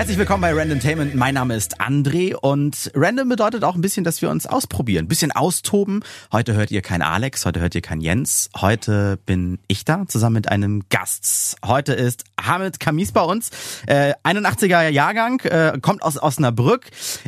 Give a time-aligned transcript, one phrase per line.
[0.00, 1.14] Herzlich willkommen bei Randomtainment.
[1.14, 5.08] Mein Name ist André und Random bedeutet auch ein bisschen, dass wir uns ausprobieren, ein
[5.08, 6.00] bisschen austoben.
[6.32, 8.48] Heute hört ihr kein Alex, heute hört ihr kein Jens.
[8.58, 11.58] Heute bin ich da zusammen mit einem Gast.
[11.62, 13.50] Heute ist Hamid Kamis bei uns,
[13.86, 16.86] äh, 81er Jahrgang, äh, kommt aus Osnabrück,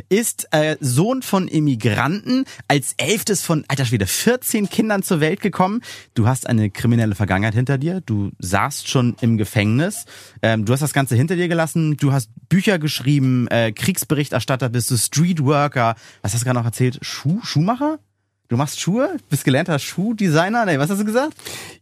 [0.09, 5.81] ist äh, Sohn von Immigranten, als elftes von, alter Schwede, 14 Kindern zur Welt gekommen.
[6.13, 10.05] Du hast eine kriminelle Vergangenheit hinter dir, du saßt schon im Gefängnis,
[10.41, 14.91] ähm, du hast das Ganze hinter dir gelassen, du hast Bücher geschrieben, äh, Kriegsberichterstatter bist
[14.91, 16.99] du, Streetworker, was hast du gerade noch erzählt?
[17.01, 17.99] Schuh, Schuhmacher?
[18.49, 19.17] Du machst Schuhe?
[19.29, 20.65] Bist gelernter Schuhdesigner?
[20.65, 21.33] Nee, was hast du gesagt?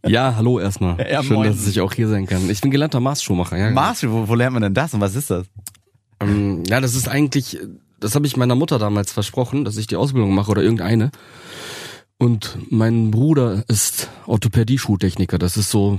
[0.06, 0.96] Ja, hallo erstmal.
[1.10, 1.50] Ja, Schön, moin.
[1.50, 2.48] dass ich auch hier sein kann.
[2.48, 3.56] Ich bin gelernter Maßschuhmacher.
[3.58, 5.46] Ja, Mars, wo, wo lernt man denn das und was ist das?
[6.20, 7.58] ähm, ja, das ist eigentlich,
[8.00, 11.10] das habe ich meiner Mutter damals versprochen, dass ich die Ausbildung mache oder irgendeine.
[12.16, 15.38] Und mein Bruder ist Orthopädie-Schuhtechniker.
[15.38, 15.98] Das ist so,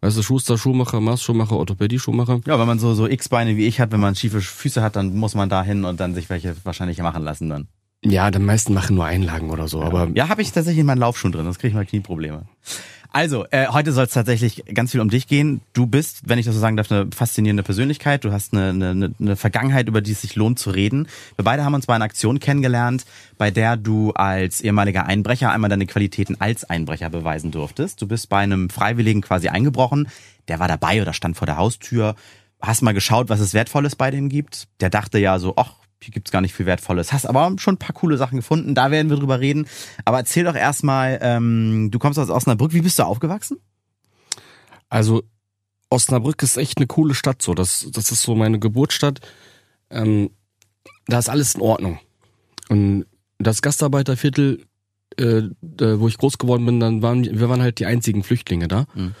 [0.00, 2.40] weißt du, Schuster, Schuhmacher, Maßschuhmacher, Orthopädie-Schuhmacher.
[2.46, 5.14] Ja, wenn man so, so X-Beine wie ich hat, wenn man schiefe Füße hat, dann
[5.14, 7.68] muss man da hin und dann sich welche wahrscheinlich machen lassen dann.
[8.04, 10.98] Ja, die meisten machen nur Einlagen oder so, aber Ja, habe ich tatsächlich in meinen
[10.98, 12.46] Laufschuhen drin, sonst kriege ich mal Knieprobleme.
[13.14, 15.60] Also, äh, heute soll es tatsächlich ganz viel um dich gehen.
[15.74, 18.24] Du bist, wenn ich das so sagen darf, eine faszinierende Persönlichkeit.
[18.24, 21.08] Du hast eine, eine, eine Vergangenheit, über die es sich lohnt zu reden.
[21.36, 23.04] Wir beide haben uns bei einer Aktion kennengelernt,
[23.36, 28.00] bei der du als ehemaliger Einbrecher einmal deine Qualitäten als Einbrecher beweisen durftest.
[28.00, 30.08] Du bist bei einem Freiwilligen quasi eingebrochen.
[30.48, 32.14] Der war dabei oder stand vor der Haustür.
[32.62, 34.68] Hast mal geschaut, was es Wertvolles bei dem gibt.
[34.80, 37.12] Der dachte ja so, ach, hier gibt's gar nicht viel Wertvolles.
[37.12, 39.66] Hast aber schon ein paar coole Sachen gefunden, da werden wir drüber reden.
[40.04, 43.58] Aber erzähl doch erstmal, ähm, du kommst aus Osnabrück, wie bist du aufgewachsen?
[44.88, 45.22] Also
[45.90, 47.42] Osnabrück ist echt eine coole Stadt.
[47.42, 49.20] So, das, das ist so meine Geburtsstadt.
[49.90, 50.30] Ähm,
[51.06, 51.98] da ist alles in Ordnung.
[52.68, 53.06] Und
[53.38, 54.64] das Gastarbeiterviertel,
[55.18, 58.86] äh, wo ich groß geworden bin, dann waren wir waren halt die einzigen Flüchtlinge da.
[58.94, 59.14] Mhm.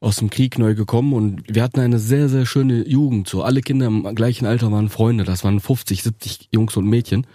[0.00, 3.28] Aus dem Krieg neu gekommen und wir hatten eine sehr, sehr schöne Jugend.
[3.28, 5.24] So alle Kinder im gleichen Alter waren Freunde.
[5.24, 7.26] Das waren 50, 70 Jungs und Mädchen.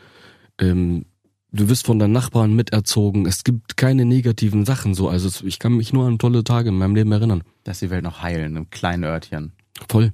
[0.60, 1.06] Ähm,
[1.52, 3.26] du wirst von deinen Nachbarn miterzogen.
[3.26, 5.10] Es gibt keine negativen Sachen so.
[5.10, 7.44] Also ich kann mich nur an tolle Tage in meinem Leben erinnern.
[7.66, 9.52] Dass die Welt noch heilen, in einem kleinen Örtchen.
[9.90, 10.14] Voll.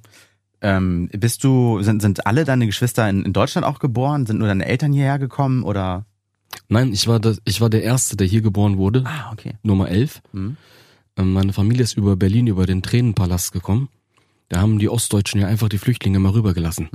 [0.62, 4.26] Ähm, bist du, sind, sind alle deine Geschwister in, in Deutschland auch geboren?
[4.26, 6.06] Sind nur deine Eltern hierher gekommen oder?
[6.68, 9.54] Nein, ich war, das, ich war der Erste, der hier geboren wurde, Ah, okay.
[9.62, 10.22] Nummer 11.
[10.34, 10.58] Mhm.
[11.20, 13.90] Ähm, Meine Familie ist über Berlin, über den Tränenpalast gekommen.
[14.50, 16.90] Da haben die Ostdeutschen ja einfach die Flüchtlinge mal rübergelassen.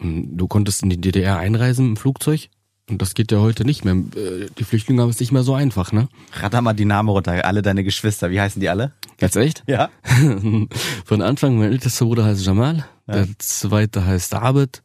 [0.00, 0.36] Mhm.
[0.36, 2.48] Du konntest in die DDR einreisen im Flugzeug.
[2.88, 3.94] Und das geht ja heute nicht mehr.
[3.94, 6.08] Äh, Die Flüchtlinge haben es nicht mehr so einfach, ne?
[6.34, 8.92] Ratter mal die Namen runter, alle deine Geschwister, wie heißen die alle?
[9.20, 9.64] Jetzt echt?
[9.66, 9.90] Ja.
[11.04, 13.14] Von Anfang, mein ältester Bruder heißt Jamal, Ja.
[13.14, 14.82] der zweite heißt Abed,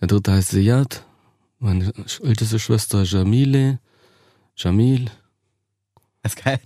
[0.00, 1.04] der dritte heißt Ziyad,
[1.58, 3.80] meine älteste Schwester Jamile,
[4.56, 5.06] Jamil.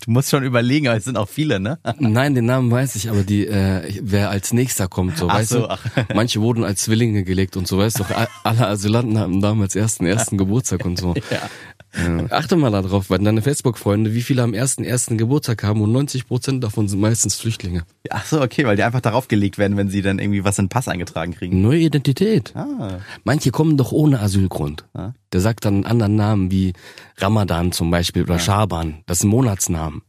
[0.04, 1.78] Du musst schon überlegen, aber es sind auch viele, ne?
[1.98, 5.50] Nein, den Namen weiß ich, aber die, äh, wer als nächster kommt, so, Ach weißt
[5.50, 5.70] so, du?
[5.70, 5.84] ach.
[6.14, 8.04] Manche wurden als Zwillinge gelegt und so, weißt du,
[8.44, 11.14] alle Asylanten haben damals ersten, ersten Geburtstag und so.
[11.30, 11.48] Ja.
[11.92, 15.92] Äh, achte mal darauf, weil deine Facebook-Freunde, wie viele am ersten, ersten Geburtstag haben und
[15.92, 17.84] 90 Prozent davon sind meistens Flüchtlinge.
[18.10, 20.66] Ach so, okay, weil die einfach darauf gelegt werden, wenn sie dann irgendwie was in
[20.66, 21.60] den Pass eingetragen kriegen.
[21.62, 22.54] Neue Identität.
[22.54, 23.00] Ah.
[23.24, 24.84] Manche kommen doch ohne Asylgrund.
[24.96, 25.14] Ja.
[25.32, 26.72] Der sagt dann einen anderen Namen wie
[27.16, 29.02] Ramadan zum Beispiel oder Schaban.
[29.06, 30.02] Das sind Monatsnamen.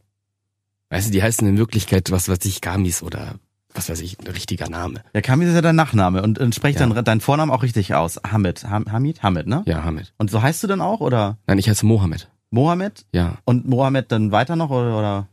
[0.90, 3.36] Weißt du, die heißen in Wirklichkeit was weiß ich, Gamis oder
[3.82, 5.02] was weiß ich, ein richtiger Name.
[5.14, 6.86] Ja, Kamil ist ja dein Nachname und, und sprecht Ja.
[6.86, 8.20] dann deinen Vornamen auch richtig aus.
[8.30, 8.64] Hamid.
[8.68, 9.22] Ham, Hamid?
[9.22, 9.62] Hamid, ne?
[9.66, 10.12] Ja, Hamid.
[10.18, 12.28] Und so heißt du dann auch oder Nein, ich heiße Mohammed.
[12.50, 13.04] Mohammed?
[13.12, 13.38] Ja.
[13.44, 15.26] Und Mohammed dann weiter noch oder, oder?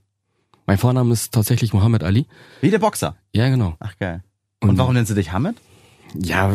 [0.66, 2.28] Mein Vorname ist tatsächlich Mohammed Ali.
[2.62, 3.16] Wie der Boxer.
[3.34, 3.76] Ja, genau.
[3.80, 4.24] Ach geil.
[4.62, 5.56] Und, warum nennst du dich Hamid?
[6.16, 6.52] Ja,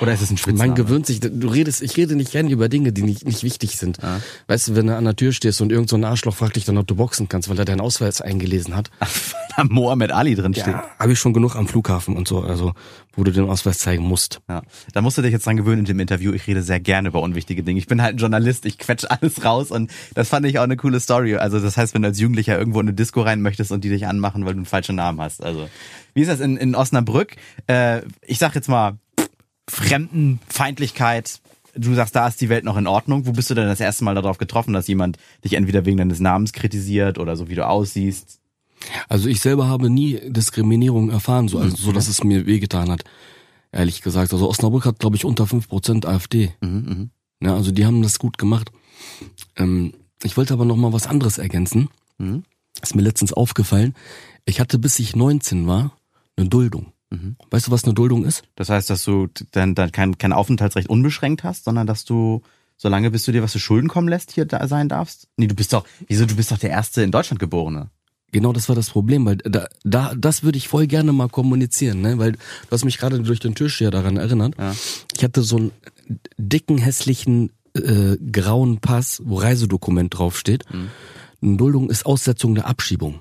[0.00, 0.68] Oder ist es ein Spitzname?
[0.68, 3.76] man gewöhnt sich, du redest, ich rede nicht gerne über Dinge, die nicht, nicht wichtig
[3.76, 3.98] sind.
[4.02, 4.20] Ja.
[4.46, 6.64] Weißt du, wenn du an der Tür stehst und irgend so ein Arschloch fragt dich
[6.64, 8.90] dann, ob du boxen kannst, weil er deinen Ausweis eingelesen hat.
[9.56, 10.68] da Mohammed Ali drin steht.
[10.68, 12.74] Ja, habe ich schon genug am Flughafen und so, also
[13.16, 14.40] wo du den Ausweis zeigen musst.
[14.48, 14.62] Ja.
[14.92, 16.32] Da musst du dich jetzt dran gewöhnen in dem Interview.
[16.32, 17.78] Ich rede sehr gerne über unwichtige Dinge.
[17.78, 20.76] Ich bin halt ein Journalist, ich quetsch alles raus und das fand ich auch eine
[20.76, 21.36] coole Story.
[21.36, 23.88] Also das heißt, wenn du als Jugendlicher irgendwo in eine Disco rein möchtest und die
[23.88, 25.42] dich anmachen, weil du einen falschen Namen hast.
[25.42, 25.68] Also
[26.14, 27.36] wie ist das in, in Osnabrück?
[27.66, 28.98] Äh, ich sag jetzt mal
[29.68, 31.40] Fremdenfeindlichkeit.
[31.76, 33.26] Du sagst, da ist die Welt noch in Ordnung.
[33.26, 36.18] Wo bist du denn das erste Mal darauf getroffen, dass jemand dich entweder wegen deines
[36.18, 38.39] Namens kritisiert oder so wie du aussiehst?
[39.08, 43.04] Also ich selber habe nie Diskriminierung erfahren, so, also, so dass es mir wehgetan hat.
[43.72, 44.32] Ehrlich gesagt.
[44.32, 46.52] Also Osnabrück hat, glaube ich, unter 5% AfD.
[46.60, 47.10] Mhm,
[47.42, 48.72] Ja, also die haben das gut gemacht.
[49.56, 49.92] Ähm,
[50.22, 51.88] ich wollte aber noch mal was anderes ergänzen.
[52.18, 52.42] Mhm.
[52.82, 53.94] Ist mir letztens aufgefallen.
[54.44, 55.92] Ich hatte, bis ich 19 war,
[56.36, 56.92] eine Duldung.
[57.10, 57.36] Mhm.
[57.50, 58.42] Weißt du, was eine Duldung ist?
[58.56, 62.42] Das heißt, dass du dann, dann kein, kein Aufenthaltsrecht unbeschränkt hast, sondern dass du,
[62.76, 65.28] solange bis du dir was zu Schulden kommen lässt, hier da sein darfst?
[65.36, 67.90] Nee, du bist doch, wieso, du bist doch der erste in Deutschland Geborene.
[68.32, 72.00] Genau das war das Problem, weil da, da das würde ich voll gerne mal kommunizieren,
[72.00, 72.18] ne?
[72.18, 72.38] Weil du
[72.70, 74.54] hast mich gerade durch den Tisch ja daran erinnert.
[74.58, 74.74] Ja.
[75.16, 75.72] Ich hatte so einen
[76.38, 80.64] dicken, hässlichen äh, grauen Pass, wo Reisedokument draufsteht.
[80.72, 80.88] Mhm.
[81.42, 83.20] Eine Duldung ist Aussetzung der Abschiebung.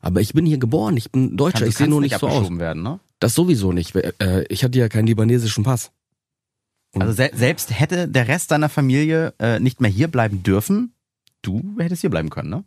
[0.00, 2.32] Aber ich bin hier geboren, ich bin Deutscher, du ich sehe nur nicht so aus.
[2.34, 3.00] abgeschoben werden, ne?
[3.18, 3.94] Das sowieso nicht.
[3.96, 5.90] Äh, ich hatte ja keinen libanesischen Pass.
[6.94, 7.02] Mhm.
[7.02, 10.92] Also se selbst hätte der Rest deiner Familie äh, nicht mehr hier bleiben dürfen,
[11.42, 12.64] du hättest hier bleiben können, ne?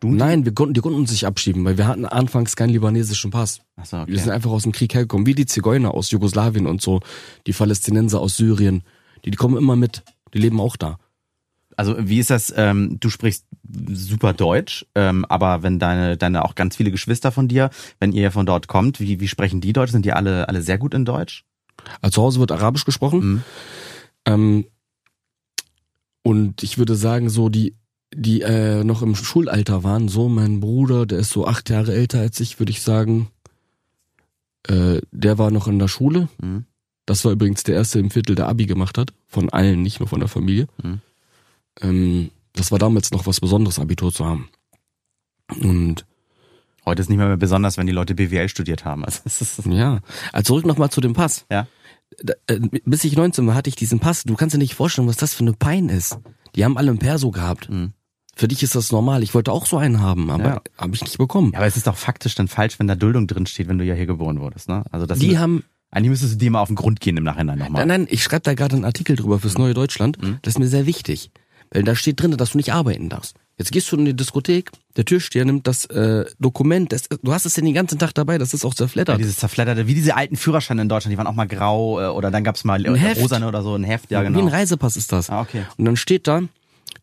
[0.00, 0.10] Du?
[0.10, 3.60] Nein, wir konnten, die konnten uns nicht abschieben, weil wir hatten anfangs keinen libanesischen Pass.
[3.76, 4.34] Achso, Wir sind okay.
[4.34, 7.00] einfach aus dem Krieg hergekommen, wie die Zigeuner aus Jugoslawien und so,
[7.46, 8.82] die Palästinenser aus Syrien.
[9.24, 10.02] Die, die kommen immer mit,
[10.32, 10.98] die leben auch da.
[11.76, 13.46] Also wie ist das, ähm, du sprichst
[13.90, 17.70] super Deutsch, ähm, aber wenn deine, deine auch ganz viele Geschwister von dir,
[18.00, 19.92] wenn ihr von dort kommt, wie, wie sprechen die Deutsch?
[19.92, 21.44] Sind die alle, alle sehr gut in Deutsch?
[22.00, 23.20] Also zu Hause wird Arabisch gesprochen.
[23.20, 23.42] Mhm.
[24.26, 24.64] Ähm,
[26.22, 27.74] und ich würde sagen, so die,
[28.14, 32.20] die äh, noch im Schulalter waren, so mein Bruder, der ist so acht Jahre älter
[32.20, 33.28] als ich, würde ich sagen,
[34.66, 36.28] äh, der war noch in der Schule.
[36.40, 36.64] Mhm.
[37.06, 39.12] Das war übrigens der erste im Viertel, der Abi gemacht hat.
[39.26, 40.66] Von allen, nicht nur von der Familie.
[40.82, 41.00] Mhm.
[41.80, 44.48] Ähm, das war damals noch was Besonderes, Abitur zu haben.
[45.60, 46.04] Und
[46.86, 49.04] Heute ist nicht mehr, mehr besonders, wenn die Leute BWL studiert haben.
[49.04, 50.00] Also, es ist, ja,
[50.32, 51.44] also zurück nochmal zu dem Pass.
[51.50, 51.66] ja.
[52.22, 54.24] Da- äh, Bis ich 19 war, hatte ich diesen Pass.
[54.24, 56.18] Du kannst dir nicht vorstellen, was das für eine Pein ist.
[56.56, 57.68] Die haben alle ein Perso gehabt.
[57.70, 57.92] Mhm.
[58.40, 59.22] Für dich ist das normal.
[59.22, 60.60] Ich wollte auch so einen haben, aber Ja.
[60.78, 61.50] habe ich nicht bekommen.
[61.52, 63.84] Ja, aber es ist doch faktisch dann falsch, wenn da Duldung drin steht, wenn du
[63.84, 64.82] ja hier geboren wurdest, ne?
[64.90, 67.58] Also das Die haben, eigentlich müsstest du dir mal auf den Grund gehen im Nachhinein
[67.58, 67.84] nochmal.
[67.84, 70.22] nein, nein, ich schreibe da gerade einen Artikel drüber fürs Neue Deutschland.
[70.22, 70.38] Mhm.
[70.40, 71.30] Das ist mir sehr wichtig.
[71.70, 73.36] Weil da steht drin, dass du nicht arbeiten darfst.
[73.58, 77.44] Jetzt gehst du in die Diskothek, der Türsteher nimmt das äh, Dokument, das, du hast
[77.44, 79.18] es ja den ganzen Tag dabei, das ist auch Ja, zerfleddert.
[79.20, 82.30] dieses zerfledderte, wie diese alten Führerscheine in Deutschland, die waren auch mal grau äh, oder
[82.30, 84.48] dann gab's mal äh, rosane oder so, ein Heft, ja Wie ein genau.
[84.48, 85.28] Reisepass ist das.
[85.28, 85.64] Ah, okay.
[85.76, 86.40] Und dann steht da,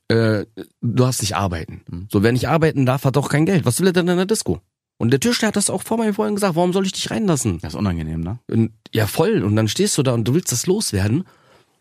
[0.10, 0.46] äh,
[0.82, 1.82] du darfst nicht arbeiten.
[1.90, 2.08] Mhm.
[2.12, 3.66] So, wer nicht arbeiten darf, hat auch kein Geld.
[3.66, 4.62] Was will er denn in der Disco?
[4.98, 7.60] Und der Türsteher hat das auch vor mir vorhin gesagt, warum soll ich dich reinlassen?
[7.62, 8.40] Das ist unangenehm, ne?
[8.50, 9.44] Und, ja, voll.
[9.44, 11.24] Und dann stehst du da und du willst das loswerden.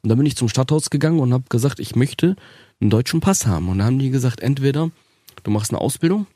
[0.02, 2.36] Und dann bin ich zum Stadthaus gegangen und habe gesagt, ich möchte
[2.80, 3.68] einen deutschen Pass haben.
[3.68, 4.90] Und dann haben die gesagt, entweder
[5.42, 6.26] du machst eine Ausbildung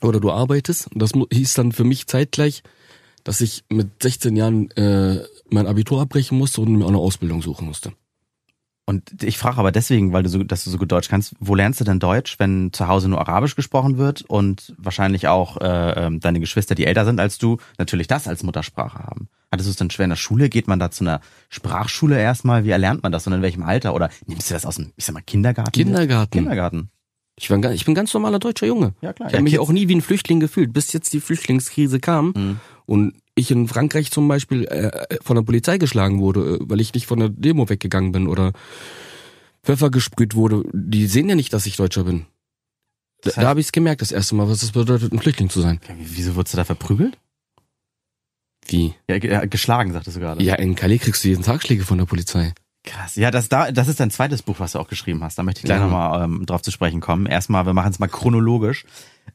[0.00, 0.92] oder du arbeitest.
[0.92, 2.62] Und das hieß dann für mich zeitgleich,
[3.22, 7.40] dass ich mit 16 Jahren äh, mein Abitur abbrechen musste und mir auch eine Ausbildung
[7.40, 7.92] suchen musste.
[8.86, 11.54] Und ich frage aber deswegen, weil du so, dass du so gut Deutsch kannst, wo
[11.54, 16.06] lernst du denn Deutsch, wenn zu Hause nur Arabisch gesprochen wird und wahrscheinlich auch äh,
[16.06, 19.28] ähm, deine Geschwister, die älter sind als du, natürlich das als Muttersprache haben?
[19.50, 20.50] Hattest du es dann schwer in der Schule?
[20.50, 22.64] Geht man da zu einer Sprachschule erstmal?
[22.64, 23.94] Wie erlernt man das und in welchem Alter?
[23.94, 25.72] Oder nimmst du das aus dem, ich sag mal, Kindergarten?
[25.72, 26.30] Kindergarten.
[26.30, 26.90] Kindergarten.
[27.36, 28.94] Ich, war, ich bin ganz normaler deutscher Junge.
[29.00, 29.28] Ja, klar.
[29.28, 32.32] Ich Ja, habe mich auch nie wie ein Flüchtling gefühlt, bis jetzt die Flüchtlingskrise kam
[32.36, 32.60] Mhm.
[32.86, 36.94] und ich in Frankreich zum Beispiel äh, von der Polizei geschlagen wurde, äh, weil ich
[36.94, 38.52] nicht von der Demo weggegangen bin oder
[39.62, 40.62] Pfeffer gesprüht wurde.
[40.72, 42.20] Die sehen ja nicht, dass ich Deutscher bin.
[43.22, 45.18] Da, Das heißt- da habe ich es gemerkt, das erste Mal, was es bedeutet, ein
[45.18, 45.80] Flüchtling zu sein.
[45.98, 47.18] Wieso wurdest du da verprügelt?
[48.66, 48.94] Wie?
[49.10, 50.42] Ja, geschlagen, sagtest du gerade.
[50.42, 52.54] Ja, in Calais kriegst du jeden Tag Schläge von der Polizei.
[52.84, 53.16] Krass.
[53.16, 55.38] Ja, das, da, das ist dein zweites Buch, was du auch geschrieben hast.
[55.38, 55.84] Da möchte ich gleich Ja.
[55.84, 57.24] nochmal ähm, drauf zu sprechen kommen.
[57.26, 58.84] Erstmal, wir machen es mal chronologisch.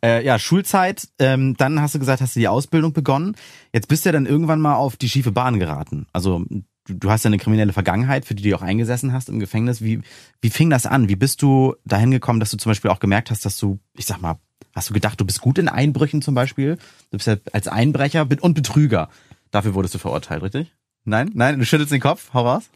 [0.03, 3.35] Äh, ja, Schulzeit, ähm, dann hast du gesagt, hast du die Ausbildung begonnen.
[3.73, 6.05] Jetzt bist du ja dann irgendwann mal auf die schiefe Bahn geraten.
[6.13, 6.63] Also du,
[6.93, 9.81] du hast ja eine kriminelle Vergangenheit, für die du auch eingesessen hast im Gefängnis.
[9.81, 10.01] Wie,
[10.41, 11.09] wie fing das an?
[11.09, 14.05] Wie bist du dahin gekommen, dass du zum Beispiel auch gemerkt hast, dass du, ich
[14.05, 14.35] sag mal,
[14.75, 16.75] hast du gedacht, du bist gut in Einbrüchen zum Beispiel?
[17.09, 19.09] Du bist ja als Einbrecher und Betrüger.
[19.49, 20.71] Dafür wurdest du verurteilt, richtig?
[21.03, 21.31] Nein?
[21.33, 21.57] Nein?
[21.57, 22.29] Du schüttelst den Kopf?
[22.35, 22.69] Hau raus.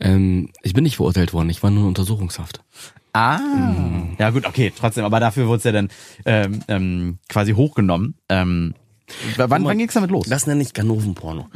[0.00, 2.62] Ähm, ich bin nicht verurteilt worden, ich war nur in Untersuchungshaft.
[3.12, 3.40] Ah.
[4.18, 5.88] Ja gut, okay, trotzdem, aber dafür wurde es ja dann
[6.24, 8.14] ähm, ähm, quasi hochgenommen.
[8.28, 8.74] Ähm,
[9.36, 10.26] wann wann ging's damit los?
[10.26, 11.48] Das nenne ich Ganovenporno.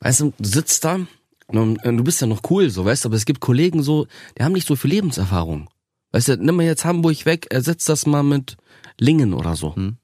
[0.00, 1.00] Weißt du, du sitzt da,
[1.48, 4.06] und, äh, du bist ja noch cool, so, weißt du, aber es gibt Kollegen so,
[4.38, 5.68] die haben nicht so viel Lebenserfahrung.
[6.12, 8.56] Weißt du, nimm mal jetzt Hamburg weg, ersetz das mal mit
[8.98, 9.74] Lingen oder so.
[9.74, 9.96] Hm.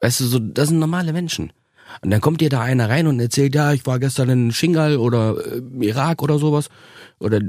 [0.00, 1.52] Weißt du, so, das sind normale Menschen.
[2.02, 4.96] Und dann kommt dir da einer rein und erzählt, ja, ich war gestern in Shingal
[4.96, 6.68] oder äh, im Irak oder sowas.
[7.18, 7.40] Oder,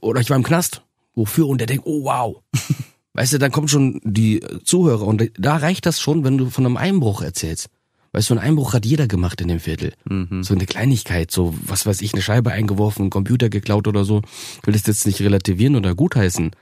[0.00, 0.82] oder ich war im Knast.
[1.14, 1.46] Wofür?
[1.46, 2.42] Und der denkt, oh wow.
[3.14, 6.66] Weißt du, dann kommen schon die Zuhörer und da reicht das schon, wenn du von
[6.66, 7.68] einem Einbruch erzählst.
[8.10, 9.92] Weißt du, einen Einbruch hat jeder gemacht in dem Viertel.
[10.08, 10.42] Mhm.
[10.42, 14.22] So eine Kleinigkeit, so was weiß ich, eine Scheibe eingeworfen, einen Computer geklaut oder so.
[14.60, 16.52] Ich will das jetzt nicht relativieren oder gutheißen.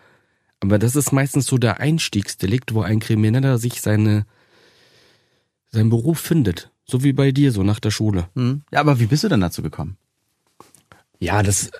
[0.61, 4.25] Aber das ist meistens so der Einstiegsdelikt, wo ein Krimineller sich seine,
[5.68, 6.71] seinen Beruf findet.
[6.84, 8.28] So wie bei dir, so nach der Schule.
[8.34, 8.62] Hm.
[8.72, 9.96] Ja, aber wie bist du denn dazu gekommen?
[11.20, 11.70] Ja, das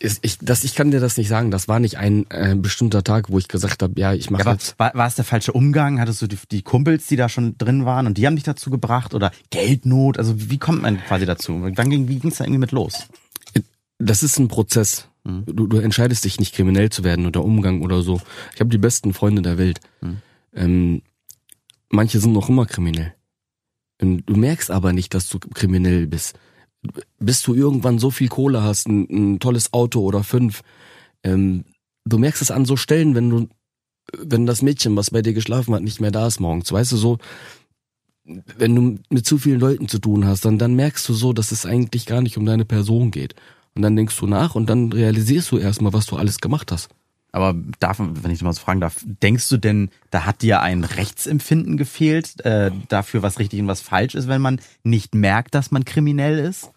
[0.00, 1.50] ist, ich, das, ich kann dir das nicht sagen.
[1.50, 4.46] Das war nicht ein äh, bestimmter Tag, wo ich gesagt habe, ja, ich mache Ja,
[4.46, 4.78] aber jetzt.
[4.78, 6.00] war, war es der falsche Umgang?
[6.00, 8.70] Hattest du die, die Kumpels, die da schon drin waren und die haben dich dazu
[8.70, 9.14] gebracht?
[9.14, 10.18] Oder Geldnot?
[10.18, 11.60] Also wie kommt man quasi dazu?
[11.62, 13.06] Wann ging, wie ging's da irgendwie mit los?
[13.98, 15.08] Das ist ein Prozess.
[15.24, 15.44] Mhm.
[15.46, 18.20] Du, du entscheidest dich nicht kriminell zu werden oder Umgang oder so.
[18.54, 19.80] Ich habe die besten Freunde der Welt.
[20.00, 20.16] Mhm.
[20.54, 21.02] Ähm,
[21.88, 23.14] manche sind noch immer kriminell.
[24.00, 26.38] Und du merkst aber nicht, dass du kriminell bist.
[27.18, 30.62] Bis du irgendwann so viel Kohle hast, ein, ein tolles Auto oder fünf,
[31.24, 31.64] ähm,
[32.04, 33.48] du merkst es an so Stellen, wenn du,
[34.16, 36.70] wenn das Mädchen, was bei dir geschlafen hat, nicht mehr da ist morgens.
[36.70, 37.18] Weißt du so,
[38.56, 41.50] wenn du mit zu vielen Leuten zu tun hast, dann, dann merkst du so, dass
[41.50, 43.34] es eigentlich gar nicht um deine Person geht.
[43.74, 46.88] Und dann denkst du nach und dann realisierst du erstmal, was du alles gemacht hast.
[47.30, 50.84] Aber darf, wenn ich mal so fragen darf, denkst du denn, da hat dir ein
[50.84, 55.70] Rechtsempfinden gefehlt, äh, dafür, was richtig und was falsch ist, wenn man nicht merkt, dass
[55.70, 56.70] man kriminell ist?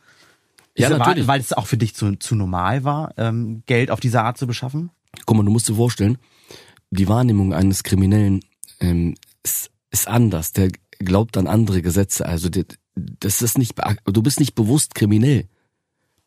[0.77, 1.27] Ja, ist, natürlich.
[1.27, 4.37] Weil, weil es auch für dich zu, zu normal war, ähm, Geld auf diese Art
[4.37, 4.89] zu beschaffen?
[5.25, 6.17] Guck mal, du musst dir vorstellen,
[6.89, 8.41] die Wahrnehmung eines Kriminellen
[8.79, 10.51] ähm, ist, ist anders.
[10.51, 12.25] Der glaubt an andere Gesetze.
[12.25, 12.65] Also der,
[12.95, 15.47] das ist nicht, du bist nicht bewusst kriminell.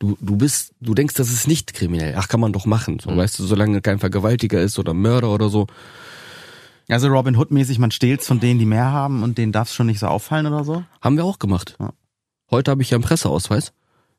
[0.05, 2.15] Du, du bist, du denkst, das ist nicht kriminell.
[2.19, 2.99] Ach, kann man doch machen.
[3.03, 3.17] So, Mhm.
[3.17, 5.67] weißt du, solange kein Vergewaltiger ist oder Mörder oder so.
[6.89, 9.87] Also Robin Hood-mäßig, man stehlt's von denen, die mehr haben und denen darf es schon
[9.87, 10.85] nicht so auffallen oder so?
[11.01, 11.77] Haben wir auch gemacht.
[11.81, 11.93] Ja.
[12.51, 13.73] Heute habe ich ja einen Presseausweis.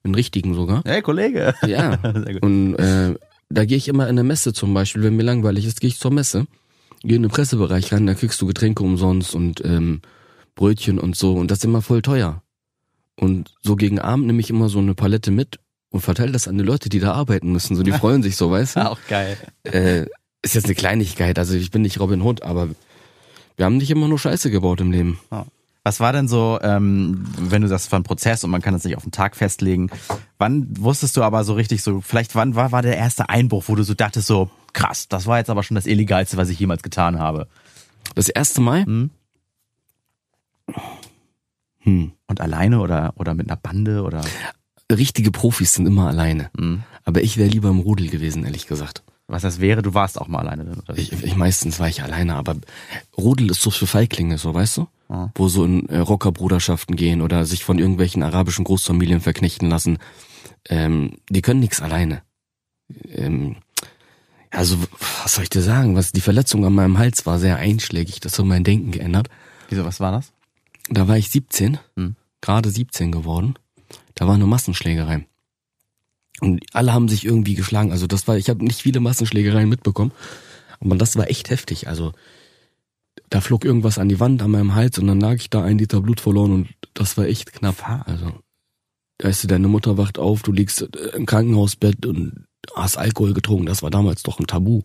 [0.03, 0.81] Einen richtigen sogar.
[0.85, 1.53] Hey, Kollege.
[1.65, 1.97] Ja.
[2.13, 2.41] Sehr gut.
[2.43, 3.13] Und äh,
[3.49, 5.99] da gehe ich immer in eine Messe zum Beispiel, wenn mir langweilig ist, gehe ich
[5.99, 6.47] zur Messe,
[7.03, 10.01] gehe in den Pressebereich rein, da kriegst du Getränke umsonst und ähm,
[10.55, 12.41] Brötchen und so und das ist immer voll teuer.
[13.19, 15.59] Und so gegen Abend nehme ich immer so eine Palette mit
[15.95, 17.75] und verteile das an die Leute, die da arbeiten müssen.
[17.75, 18.91] So, die freuen sich so, weißt du?
[18.91, 19.37] Auch geil.
[19.63, 20.05] Äh,
[20.41, 22.69] ist jetzt eine Kleinigkeit, also ich bin nicht Robin Hood, aber
[23.55, 25.19] wir haben nicht immer nur Scheiße gebaut im Leben.
[25.83, 28.83] Was war denn so, ähm, wenn du sagst, war ein Prozess und man kann das
[28.83, 29.89] nicht auf den Tag festlegen,
[30.37, 33.75] wann wusstest du aber so richtig so, vielleicht wann war, war der erste Einbruch, wo
[33.75, 36.83] du so dachtest so, krass, das war jetzt aber schon das Illegalste, was ich jemals
[36.83, 37.47] getan habe.
[38.13, 38.85] Das erste Mal?
[38.85, 39.09] Mhm.
[41.79, 42.11] Hm.
[42.27, 44.21] Und alleine oder, oder mit einer Bande oder?
[44.91, 46.49] Richtige Profis sind immer alleine.
[46.57, 46.83] Mhm.
[47.03, 49.03] Aber ich wäre lieber im Rudel gewesen, ehrlich gesagt.
[49.27, 50.71] Was das wäre, du warst auch mal alleine.
[50.71, 50.97] Oder?
[50.97, 52.55] Ich, ich meistens war ich alleine, aber
[53.17, 54.87] Rudel ist so für Feiglinge, so weißt du?
[55.09, 55.31] Ja.
[55.33, 59.97] Wo so in äh, Rockerbruderschaften gehen oder sich von irgendwelchen arabischen Großfamilien verknechten lassen.
[60.69, 62.21] Ähm, die können nichts alleine.
[63.09, 63.55] Ähm,
[64.51, 64.77] also,
[65.23, 65.95] was soll ich dir sagen?
[65.95, 68.19] Was die Verletzung an meinem Hals war sehr einschlägig.
[68.19, 69.29] Das hat mein Denken geändert.
[69.69, 70.31] Wieso, was war das?
[70.89, 72.15] Da war ich 17, Hm.
[72.41, 73.55] gerade 17 geworden.
[74.15, 75.25] Da war eine Massenschlägerei.
[76.41, 77.91] Und alle haben sich irgendwie geschlagen.
[77.91, 80.11] Also das war, ich habe nicht viele Massenschlägereien mitbekommen,
[80.79, 81.87] aber das war echt heftig.
[81.87, 82.11] Also
[83.29, 85.77] da flog irgendwas an die Wand an meinem Hals und dann lag ich da ein
[85.77, 88.07] Liter Blut verloren und das war echt knapp.
[88.07, 88.33] Also
[89.21, 93.65] weißt du, deine Mutter wacht auf, du liegst äh, im Krankenhausbett und hast Alkohol getrunken.
[93.65, 94.81] Das war damals doch ein Tabu.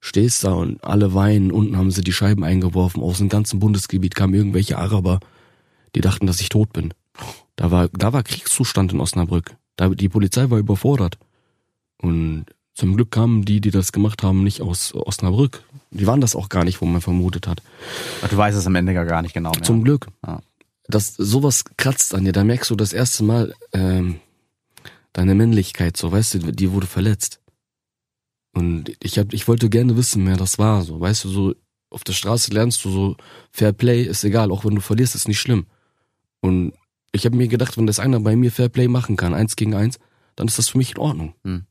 [0.00, 1.50] Stehst da und alle weinen.
[1.50, 3.02] Unten haben sie die Scheiben eingeworfen.
[3.02, 5.18] Aus dem ganzen Bundesgebiet kamen irgendwelche Araber,
[5.94, 6.94] die dachten, dass ich tot bin.
[7.58, 9.56] Da war, da war Kriegszustand in Osnabrück.
[9.74, 11.18] Da, die Polizei war überfordert.
[12.00, 15.64] Und zum Glück kamen die, die das gemacht haben, nicht aus Osnabrück.
[15.90, 17.60] Die waren das auch gar nicht, wo man vermutet hat.
[18.22, 19.62] Ach, Du weißt es am Ende gar- gar nicht genau mehr.
[19.64, 20.06] Zum Glück.
[20.24, 20.40] Ja.
[20.86, 22.32] Das, sowas kratzt an dir.
[22.32, 24.20] Da merkst du das erste Mal ähm,
[25.12, 27.40] deine Männlichkeit, so weißt du, die wurde verletzt.
[28.54, 30.82] Und ich hab, ich wollte gerne wissen, wer das war.
[30.82, 31.54] So, weißt du, so
[31.90, 33.16] auf der Straße lernst du so
[33.50, 35.66] Fair Play ist egal, auch wenn du verlierst, ist nicht schlimm.
[36.40, 36.72] Und
[37.12, 39.74] ich habe mir gedacht, wenn das einer bei mir Fair Play machen kann, eins gegen
[39.74, 39.98] eins,
[40.36, 41.34] dann ist das für mich in Ordnung.
[41.44, 41.64] Hm.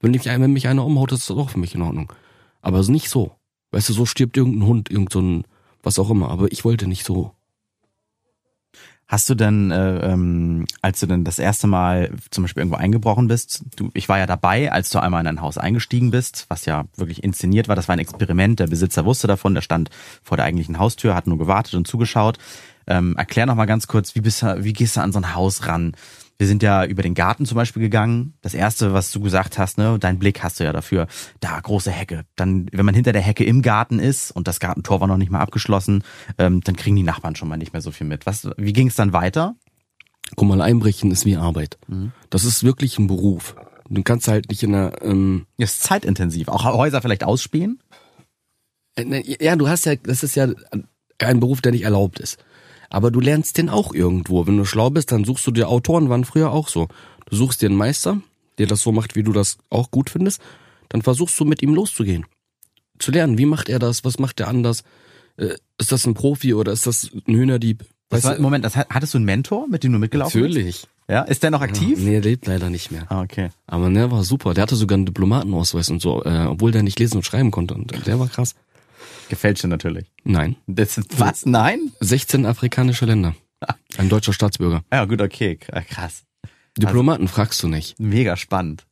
[0.00, 2.12] Wenn, mich, wenn mich einer umhaut, ist das auch für mich in Ordnung.
[2.60, 3.36] Aber so nicht so.
[3.70, 5.44] Weißt du, so stirbt irgendein Hund, irgend so ein,
[5.82, 6.30] was auch immer.
[6.30, 7.32] Aber ich wollte nicht so.
[9.06, 13.26] Hast du denn, äh, ähm, als du denn das erste Mal zum Beispiel irgendwo eingebrochen
[13.26, 16.66] bist, du, ich war ja dabei, als du einmal in ein Haus eingestiegen bist, was
[16.66, 19.88] ja wirklich inszeniert war, das war ein Experiment, der Besitzer wusste davon, der stand
[20.22, 22.36] vor der eigentlichen Haustür, hat nur gewartet und zugeschaut.
[22.88, 25.34] Ähm, erklär noch mal ganz kurz, wie, bist du, wie gehst du an so ein
[25.34, 25.94] Haus ran?
[26.38, 28.34] Wir sind ja über den Garten zum Beispiel gegangen.
[28.40, 31.06] Das erste, was du gesagt hast, ne, dein Blick hast du ja dafür.
[31.40, 32.24] Da große Hecke.
[32.36, 35.30] Dann, wenn man hinter der Hecke im Garten ist und das Gartentor war noch nicht
[35.30, 36.02] mal abgeschlossen,
[36.38, 38.24] ähm, dann kriegen die Nachbarn schon mal nicht mehr so viel mit.
[38.24, 39.56] Was, wie ging es dann weiter?
[40.36, 41.78] Guck mal, Einbrechen ist wie Arbeit.
[41.88, 42.12] Mhm.
[42.30, 43.56] Das ist wirklich ein Beruf.
[43.90, 46.48] Du kannst halt nicht in einer, ähm, ist zeitintensiv.
[46.48, 47.80] Auch Häuser vielleicht ausspähen?
[48.98, 50.48] äh, ne, ja, du hast ja, das ist ja
[51.18, 52.38] ein Beruf, der nicht erlaubt ist.
[52.90, 54.46] Aber du lernst den auch irgendwo.
[54.46, 56.88] Wenn du schlau bist, dann suchst du dir Autoren, waren früher auch so.
[57.26, 58.20] Du suchst dir einen Meister,
[58.58, 60.40] der das so macht, wie du das auch gut findest.
[60.88, 62.24] Dann versuchst du mit ihm loszugehen.
[62.98, 64.82] Zu lernen, wie macht er das, was macht er anders?
[65.36, 67.84] Äh, Ist das ein Profi oder ist das ein Hühnerdieb?
[68.08, 68.38] Das war?
[68.40, 70.64] Moment, das, hat- hattest du einen Mentor, mit dem du mitgelaufen Natürlich.
[70.64, 70.88] bist?
[71.10, 71.98] Ja, ist der noch aktiv?
[71.98, 73.06] Nee, er lebt leider nicht mehr.
[73.10, 73.50] Ah, okay.
[73.66, 74.52] Aber der war super.
[74.54, 77.74] Der hatte sogar einen Diplomatenausweis und so, äh, obwohl der nicht lesen und schreiben konnte.
[77.74, 78.54] Und der war krass.
[79.28, 80.10] Gefälschte natürlich.
[80.24, 80.56] Nein.
[80.66, 81.46] Das ist, was?
[81.46, 81.92] Nein?
[82.00, 83.34] 16 afrikanische Länder.
[83.96, 84.82] Ein deutscher Staatsbürger.
[84.92, 85.56] Ja, gut, okay.
[85.56, 86.24] K- Krass.
[86.78, 87.98] Diplomaten fragst du nicht.
[87.98, 88.84] Mega spannend.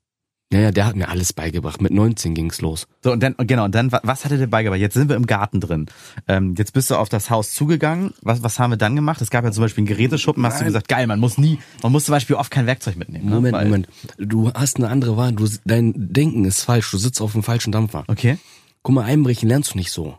[0.53, 1.81] Ja, ja, der hat mir alles beigebracht.
[1.83, 2.87] Mit 19 ging's los.
[3.03, 4.81] So, und dann, genau, und dann, wa- was hat er dir beigebracht?
[4.81, 5.87] Jetzt sind wir im Garten drin.
[6.29, 8.13] Ähm, jetzt bist du auf das Haus zugegangen.
[8.23, 9.21] Was, was haben wir dann gemacht?
[9.21, 11.91] Es gab ja zum Beispiel einen Geräteschuppen, hast du gesagt, geil, man muss nie, man
[11.91, 13.25] muss zum Beispiel oft kein Werkzeug mitnehmen.
[13.29, 13.35] ne?
[13.35, 13.89] Moment, Weil- Moment.
[14.19, 15.33] Du hast eine andere Wahl.
[15.33, 16.91] Du, dein Denken ist falsch.
[16.93, 18.05] Du sitzt auf dem falschen Dampfer.
[18.07, 18.39] Okay.
[18.87, 20.17] Guck mal, einbrechen lernst du nicht so.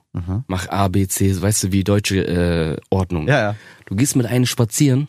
[0.47, 3.25] Mach A, B, C, weißt du, wie deutsche äh, Ordnung.
[3.25, 3.55] Ja, ja.
[3.85, 5.07] Du gehst mit einem spazieren,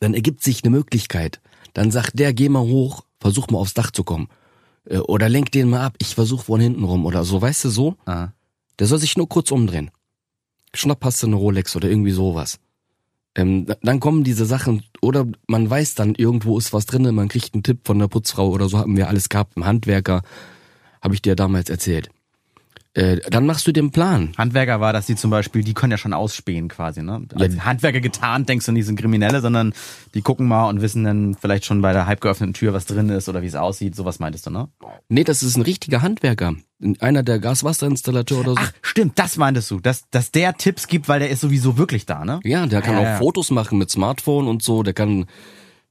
[0.00, 1.40] dann ergibt sich eine Möglichkeit.
[1.74, 4.26] Dann sagt der, geh mal hoch, versuch mal aufs Dach zu kommen.
[4.86, 7.68] Äh, Oder lenk den mal ab, ich versuch von hinten rum oder so, weißt du
[7.68, 7.94] so?
[8.06, 8.30] Ah.
[8.80, 9.92] Der soll sich nur kurz umdrehen.
[10.74, 12.58] Schnapp hast du eine Rolex oder irgendwie sowas.
[13.36, 17.28] Ähm, da- dann kommen diese Sachen, oder man weiß dann, irgendwo ist was drinne, man
[17.28, 20.22] kriegt einen Tipp von der Putzfrau oder so, haben wir alles gehabt, ein Handwerker,
[21.00, 22.10] habe ich dir damals erzählt.
[22.98, 24.32] Äh, dann machst du den Plan.
[24.36, 27.22] Handwerker war, dass die zum Beispiel, die können ja schon ausspähen quasi, ne?
[27.36, 29.72] Als Handwerker getarnt, denkst du nicht, sind Kriminelle, sondern
[30.14, 33.08] die gucken mal und wissen dann vielleicht schon bei der halb geöffneten Tür, was drin
[33.10, 33.94] ist oder wie es aussieht.
[33.94, 34.68] Sowas meintest du, ne?
[35.08, 36.56] Nee, das ist ein richtiger Handwerker.
[36.98, 38.58] Einer der Gaswasserinstallateur oder so.
[38.60, 42.04] Ach, stimmt, das meintest du, dass, dass der Tipps gibt, weil der ist sowieso wirklich
[42.04, 42.40] da, ne?
[42.42, 43.16] Ja, der kann Ja, auch ja.
[43.18, 45.26] Fotos machen mit Smartphone und so, der kann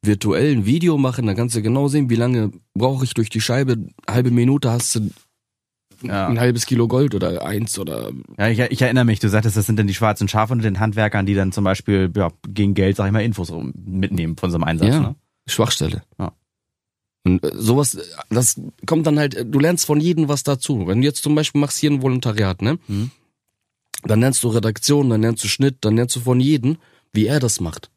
[0.02, 3.42] virtuell ein Video machen, da kannst du genau sehen, wie lange brauche ich durch die
[3.42, 3.78] Scheibe,
[4.10, 5.10] halbe Minute hast du
[6.04, 6.27] Ja.
[6.27, 9.66] ein halbes Kilo Gold oder eins oder Ja, ich, ich erinnere mich, du sagtest, das
[9.66, 12.98] sind dann die schwarzen Schafe und den Handwerkern, die dann zum Beispiel ja, gegen Geld,
[12.98, 14.89] sag ich mal, Infos mitnehmen von so einem Einsatz.
[14.89, 15.16] ja, Ne?
[15.48, 16.04] Schwachstelle.
[16.20, 16.34] Ja.
[17.24, 17.98] Und äh, sowas,
[18.30, 20.88] das kommt dann halt, du lernst von jedem was dazu.
[20.88, 22.80] Wenn du jetzt zum Beispiel machst hier ein Volontariat, ne?
[22.88, 23.12] Mhm.
[24.04, 26.77] Dann lernst du Redaktion, dann lernst du Schnitt, dann lernst du von jedem,
[27.13, 27.89] wie er das macht.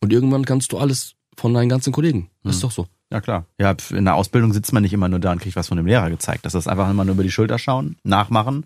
[0.00, 2.30] Und irgendwann kannst du alles von deinen ganzen Kollegen.
[2.44, 2.86] Das ist doch so.
[3.12, 3.44] Ja, klar.
[3.58, 5.86] Ja, in der Ausbildung sitzt man nicht immer nur da und kriegt was von dem
[5.86, 6.44] Lehrer gezeigt.
[6.46, 8.64] Das ist einfach immer nur über die Schulter schauen, nachmachen,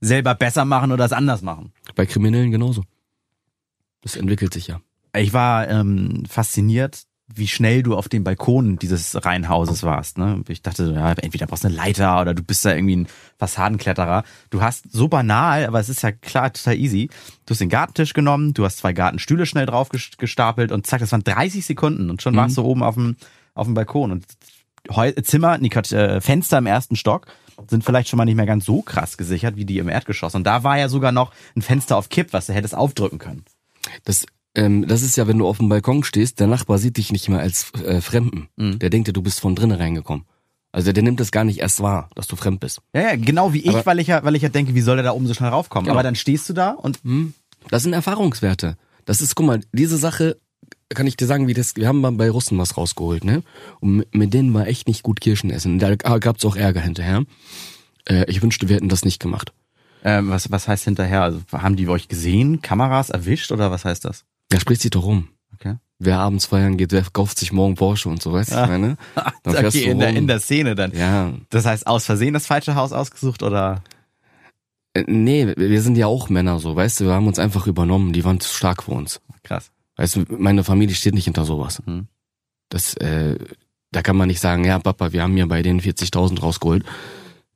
[0.00, 1.72] selber besser machen oder es anders machen.
[1.94, 2.82] Bei Kriminellen genauso.
[4.02, 4.80] Das entwickelt sich ja.
[5.16, 10.18] Ich war ähm, fasziniert, wie schnell du auf dem Balkon dieses Reihenhauses warst.
[10.18, 10.42] Ne?
[10.48, 13.06] Ich dachte, ja, entweder brauchst du eine Leiter oder du bist da irgendwie ein
[13.38, 14.24] Fassadenkletterer.
[14.50, 17.08] Du hast so banal, aber es ist ja klar total easy.
[17.46, 21.00] Du hast den Gartentisch genommen, du hast zwei Gartenstühle schnell drauf ges- gestapelt und zack,
[21.00, 23.16] das waren 30 Sekunden und schon warst du oben auf dem,
[23.54, 24.10] auf dem Balkon.
[24.12, 24.24] Und
[24.94, 27.26] Heu Zimmer, nee, Quatsch, äh, Fenster im ersten Stock
[27.70, 30.34] sind vielleicht schon mal nicht mehr ganz so krass gesichert wie die im Erdgeschoss.
[30.34, 33.44] Und da war ja sogar noch ein Fenster auf Kipp, was du hättest aufdrücken können.
[34.04, 37.12] Das, ähm, das ist ja, wenn du auf dem Balkon stehst, der Nachbar sieht dich
[37.12, 38.48] nicht mehr als äh, Fremden.
[38.56, 40.24] Der denkt ja, du bist von drinnen reingekommen.
[40.72, 42.80] Also der nimmt das gar nicht erst wahr, dass du fremd bist.
[42.92, 44.96] Ja, ja, genau wie ich, Aber- weil ich ja, weil ich ja denke, wie soll
[44.96, 45.84] der da oben so schnell raufkommen?
[45.84, 45.94] Genau.
[45.94, 46.98] Aber dann stehst du da und
[47.70, 48.76] Das sind Erfahrungswerte.
[49.04, 50.38] Das ist, guck mal, diese Sache
[50.90, 53.42] kann ich dir sagen, wie das, wir haben mal bei Russen was rausgeholt, ne?
[53.80, 55.78] Und mit- denen war echt nicht gut Kirschen essen.
[55.78, 57.24] Da gab's auch Ärger hinterher.
[58.08, 59.52] Äh, ich wünschte, wir hätten das nicht gemacht.
[60.04, 61.22] ähm, was, was heißt hinterher?
[61.22, 64.24] Also haben die euch gesehen, Kameras erwischt oder was heißt das?
[64.50, 65.28] Da spricht sich doch rum.
[65.54, 65.76] Okay.
[65.98, 68.96] Wer abends feiern geht, der kauft sich morgen Porsche und so, weißt du, ich meine?
[69.44, 70.92] Dann okay, in der, in der Szene dann.
[70.94, 73.82] Ja, Das heißt, aus Versehen das falsche Haus ausgesucht oder?
[74.92, 77.66] Äh, nee, wir- wir sind ja auch Männer so, weißt du, wir haben uns einfach
[77.66, 79.20] übernommen, die waren zu stark für uns.
[79.44, 79.70] Krass.
[79.96, 81.82] Weißt du, meine Familie steht nicht hinter sowas.
[81.86, 82.08] Mhm.
[82.68, 83.38] Das, äh,
[83.92, 86.84] da kann man nicht sagen, ja Papa, wir haben hier bei denen 40.000 rausgeholt.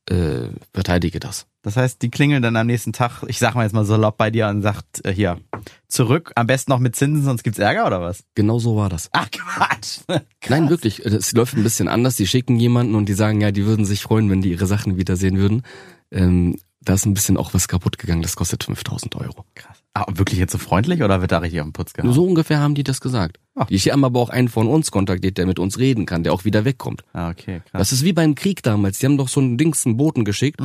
[0.08, 1.46] Äh, verteidige das.
[1.60, 4.30] Das heißt, die klingeln dann am nächsten Tag, ich sag mal jetzt mal salopp bei
[4.30, 5.38] dir und sagt, äh, hier,
[5.86, 8.24] zurück, am besten noch mit Zinsen, sonst gibt's Ärger oder was?
[8.34, 9.10] Genau so war das.
[9.12, 9.98] Ach Quatsch.
[10.48, 12.16] Nein, wirklich, es läuft ein bisschen anders.
[12.16, 14.96] Die schicken jemanden und die sagen, ja, die würden sich freuen, wenn die ihre Sachen
[14.96, 15.62] wiedersehen würden.
[16.10, 19.44] Ähm, da ist ein bisschen auch was kaputt gegangen, das kostet 5000 Euro.
[19.54, 19.76] Krass.
[20.00, 22.12] Ah, wirklich jetzt so freundlich oder wird da richtig auf den Putz gehauen?
[22.12, 23.38] So ungefähr haben die das gesagt.
[23.56, 23.66] Ach.
[23.66, 26.44] Die haben aber auch einen von uns kontaktiert, der mit uns reden kann, der auch
[26.44, 27.02] wieder wegkommt.
[27.12, 27.78] Ah, okay, krass.
[27.80, 28.98] Das ist wie beim Krieg damals.
[28.98, 30.60] Die haben doch so einen Dings, einen Boten geschickt.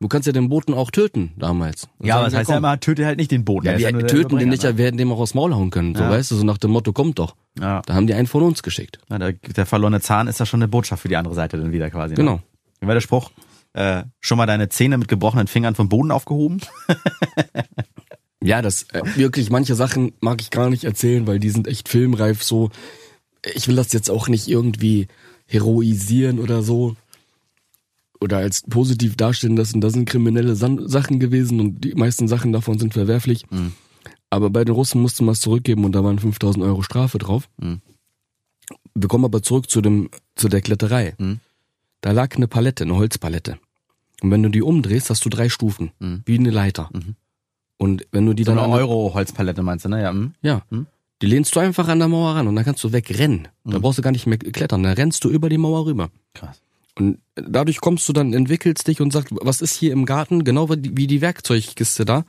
[0.00, 1.88] Du kannst ja den Boten auch töten damals.
[1.98, 2.06] Mhm.
[2.06, 3.66] ja, aber das heißt ja immer, töte halt nicht den Boden.
[3.66, 5.94] Ja, wir töten den nicht, wir werden dem auch aufs Maul hauen können.
[5.96, 6.10] So, Ja.
[6.10, 7.34] weißt du, so nach dem Motto, kommt doch.
[7.60, 7.82] Ja.
[7.84, 9.00] Da haben die einen von uns geschickt.
[9.10, 11.72] Ja, der, der verlorene Zahn ist ja schon eine Botschaft für die andere Seite dann
[11.72, 12.12] wieder quasi.
[12.14, 12.16] Ne?
[12.16, 12.40] Genau.
[12.80, 13.32] Wie war der Spruch?
[13.74, 16.60] Äh, schon mal deine Zähne mit gebrochenen Fingern vom Boden aufgehoben?
[18.42, 21.88] Ja, das äh, wirklich manche Sachen mag ich gar nicht erzählen, weil die sind echt
[21.88, 22.70] filmreif so.
[23.54, 25.08] Ich will das jetzt auch nicht irgendwie
[25.46, 26.96] heroisieren oder so
[28.20, 29.80] oder als positiv darstellen lassen.
[29.80, 33.44] Das sind kriminelle San Sachen gewesen und die meisten Sachen davon sind verwerflich.
[34.30, 37.48] Aber bei den Russen musste man es zurückgeben und da waren 5000 Euro Strafe drauf.
[37.60, 37.80] Mhm.
[38.94, 41.14] Wir kommen aber zurück zu dem zu der Kletterei.
[41.18, 41.40] Mhm.
[42.02, 43.58] Da lag eine Palette, eine Holzpalette.
[44.20, 46.22] Und wenn du die umdrehst, hast du drei Stufen, Mhm.
[46.26, 46.90] wie eine Leiter.
[47.78, 47.84] Mhm.
[47.84, 50.02] Und wenn du die So dann eine Euro-Holzpalette meinst du, ne?
[50.02, 50.10] Ja.
[50.10, 50.32] hm.
[50.42, 50.62] ja.
[50.70, 50.86] Hm?
[51.20, 53.48] Die lehnst du einfach an der Mauer ran und dann kannst du wegrennen.
[53.64, 53.82] Da Hm.
[53.82, 54.82] brauchst du gar nicht mehr klettern.
[54.84, 56.10] Da rennst du über die Mauer rüber.
[56.34, 56.60] Krass.
[56.96, 60.44] Und dadurch kommst du dann, entwickelst dich und sagst, was ist hier im Garten?
[60.44, 62.24] Genau wie die, Werkzeugkiste da.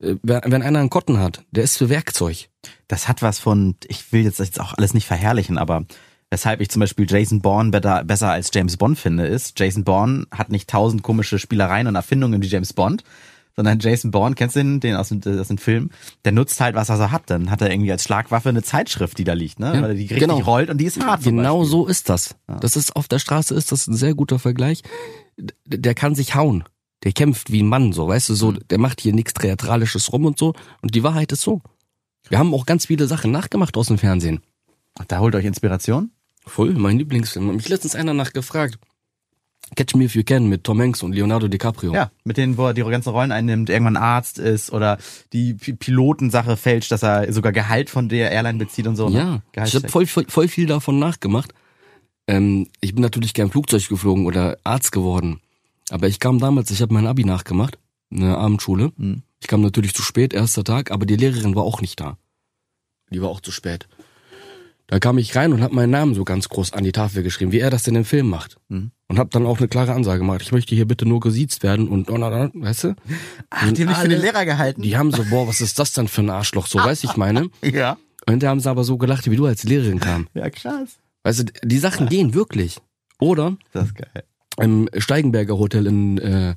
[0.00, 2.48] Äh, Wenn wenn einer einen Kotten hat, der ist für Werkzeug.
[2.88, 5.84] Das hat was von, ich will jetzt, jetzt auch alles nicht verherrlichen, aber
[6.30, 10.26] weshalb ich zum Beispiel Jason Bourne better, besser als James Bond finde, ist, Jason Bourne
[10.30, 13.04] hat nicht tausend komische Spielereien und Erfindungen wie James Bond,
[13.56, 15.90] sondern Jason Bourne, kennst du den, den aus, dem, aus dem Film?
[16.24, 17.30] Der nutzt halt, was er hat.
[17.30, 19.74] Dann hat er irgendwie als Schlagwaffe eine Zeitschrift, die da liegt, ne?
[19.74, 20.38] Ja, Weil die richtig genau.
[20.40, 21.22] rollt und die ist hart.
[21.22, 22.34] Genau so ist das.
[22.46, 24.82] Das ist auf der Straße ist das ein sehr guter Vergleich.
[25.66, 26.64] Der kann sich hauen.
[27.02, 28.58] Der kämpft wie ein Mann, so, weißt du, so, Mhm.
[28.70, 30.54] der macht hier nichts Theatralisches rum und so.
[30.80, 31.60] Und die Wahrheit ist so.
[32.28, 34.40] Wir haben auch ganz viele Sachen nachgemacht aus dem Fernsehen.
[34.98, 36.10] Ach, Da holt euch Inspiration.
[36.46, 37.48] Voll, mein Lieblingsfilm.
[37.48, 38.78] Hat mich letztens einer nachgefragt.
[39.76, 41.92] Catch Me If You Can mit Tom Hanks und Leonardo DiCaprio.
[41.94, 44.98] Ja, mit denen, wo er die ganzen Rollen einnimmt, irgendwann Arzt ist oder
[45.32, 49.08] die Pilotensache fälscht, dass er sogar Gehalt von der Airline bezieht und so.
[49.08, 49.42] ne?
[49.56, 51.52] Ja, ich habe voll, voll, voll viel davon nachgemacht.
[52.26, 55.40] Ähm, ich bin natürlich gern Flugzeug geflogen oder Arzt geworden.
[55.90, 57.78] Aber ich kam damals, ich habe mein Abi nachgemacht,
[58.10, 58.92] eine Abendschule.
[58.96, 59.22] Mhm.
[59.40, 62.16] Ich kam natürlich zu spät, erster Tag, aber die Lehrerin war auch nicht da.
[63.10, 63.86] Die war auch zu spät.
[64.86, 67.52] Da kam ich rein und habe meinen Namen so ganz groß an die Tafel geschrieben,
[67.52, 68.58] wie er das in dem Film macht.
[68.68, 68.90] Mhm.
[69.14, 70.42] Und habe dann auch eine klare Ansage gemacht.
[70.42, 72.96] Ich möchte hier bitte nur gesiezt werden und, und, und, und weißt du?
[73.48, 74.82] Ach, die haben dich für den Lehrer gehalten?
[74.82, 76.66] Die haben so, boah, was ist das denn für ein Arschloch?
[76.66, 77.48] So, weiß ich meine.
[77.62, 77.92] ja.
[78.26, 80.26] Und hinterher haben sie aber so gelacht, wie du als Lehrerin kam.
[80.34, 80.98] Ja, krass.
[81.22, 82.78] Weißt du, die Sachen gehen wirklich.
[83.20, 84.24] Oder Das ist geil.
[84.58, 86.56] im Steigenberger Hotel in äh,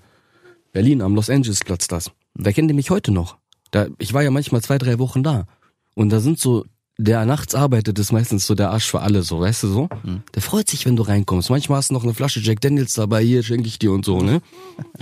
[0.72, 2.10] Berlin am Los Angeles Platz das.
[2.34, 3.38] Da kennt ihr mich heute noch.
[3.70, 5.46] Da, ich war ja manchmal zwei, drei Wochen da.
[5.94, 6.66] Und da sind so,
[6.98, 9.90] der nachts arbeitet, ist meistens so der Arsch für alle, so, weißt du so?
[10.34, 11.50] Der freut sich, wenn du reinkommst.
[11.50, 14.22] Manchmal hast du noch eine Flasche Jack Daniels dabei, hier schenke ich dir und so,
[14.22, 14.42] ne?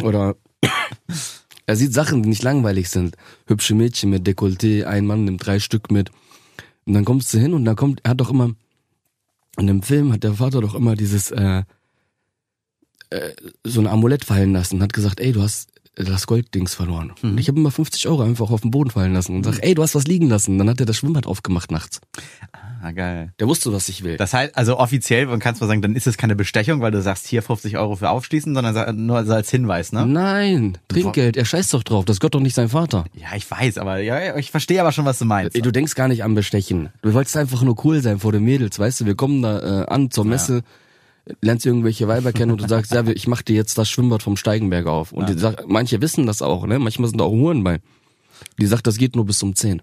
[0.01, 0.35] Oder
[1.65, 3.15] er sieht Sachen, die nicht langweilig sind.
[3.47, 6.11] Hübsche Mädchen mit Dekolleté, ein Mann nimmt drei Stück mit.
[6.85, 8.51] Und dann kommst du hin und dann kommt, er hat doch immer,
[9.57, 11.63] in dem Film hat der Vater doch immer dieses, äh,
[13.09, 17.13] äh, so ein Amulett fallen lassen und hat gesagt, ey, du hast das Golddings verloren.
[17.23, 19.73] Und ich habe immer 50 Euro einfach auf den Boden fallen lassen und sag, ey,
[19.73, 20.57] du hast was liegen lassen.
[20.57, 22.01] Dann hat er das Schwimmbad aufgemacht nachts.
[22.81, 23.33] Ah, geil.
[23.39, 24.17] Der wusste, was ich will.
[24.17, 27.01] Das heißt, also offiziell, man kann zwar sagen, dann ist es keine Bestechung, weil du
[27.01, 30.05] sagst, hier 50 Euro für aufschließen, sondern nur als Hinweis, ne?
[30.05, 33.05] Nein, Trinkgeld, er scheißt doch drauf, das gehört doch nicht sein Vater.
[33.13, 35.55] Ja, ich weiß, aber ja, ich verstehe aber schon, was du meinst.
[35.55, 36.89] Ey, du denkst gar nicht an Bestechen.
[37.01, 39.05] Du wolltest einfach nur cool sein vor den Mädels, weißt du?
[39.05, 40.61] Wir kommen da äh, an zur Messe,
[41.41, 44.37] lernst irgendwelche Weiber kennen und du sagst, ja, ich mach dir jetzt das Schwimmbad vom
[44.37, 45.11] Steigenberg auf.
[45.11, 46.79] Und die sagt, manche wissen das auch, ne?
[46.79, 47.79] Manchmal sind da auch Huren bei.
[48.59, 49.81] Die sagt, das geht nur bis um 10.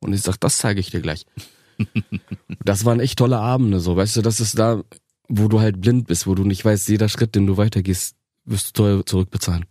[0.00, 1.24] Und ich sag, das zeige ich dir gleich.
[2.64, 4.82] das waren echt tolle Abende, so, weißt du, das ist da,
[5.28, 8.68] wo du halt blind bist, wo du nicht weißt, jeder Schritt, den du weitergehst, wirst
[8.68, 9.66] du teuer zurückbezahlen.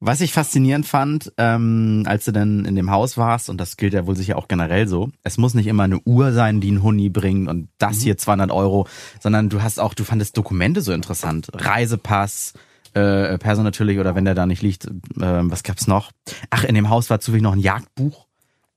[0.00, 3.94] Was ich faszinierend fand, ähm, als du dann in dem Haus warst, und das gilt
[3.94, 6.84] ja wohl sicher auch generell so, es muss nicht immer eine Uhr sein, die einen
[6.84, 8.86] Huni bringt und das hier 200 Euro,
[9.18, 11.48] sondern du hast auch, du fandest Dokumente so interessant.
[11.52, 12.52] Reisepass,
[12.94, 16.12] äh, Perso natürlich, oder wenn der da nicht liegt, äh, was gab's noch?
[16.50, 18.27] Ach, in dem Haus war zufällig noch ein Jagdbuch.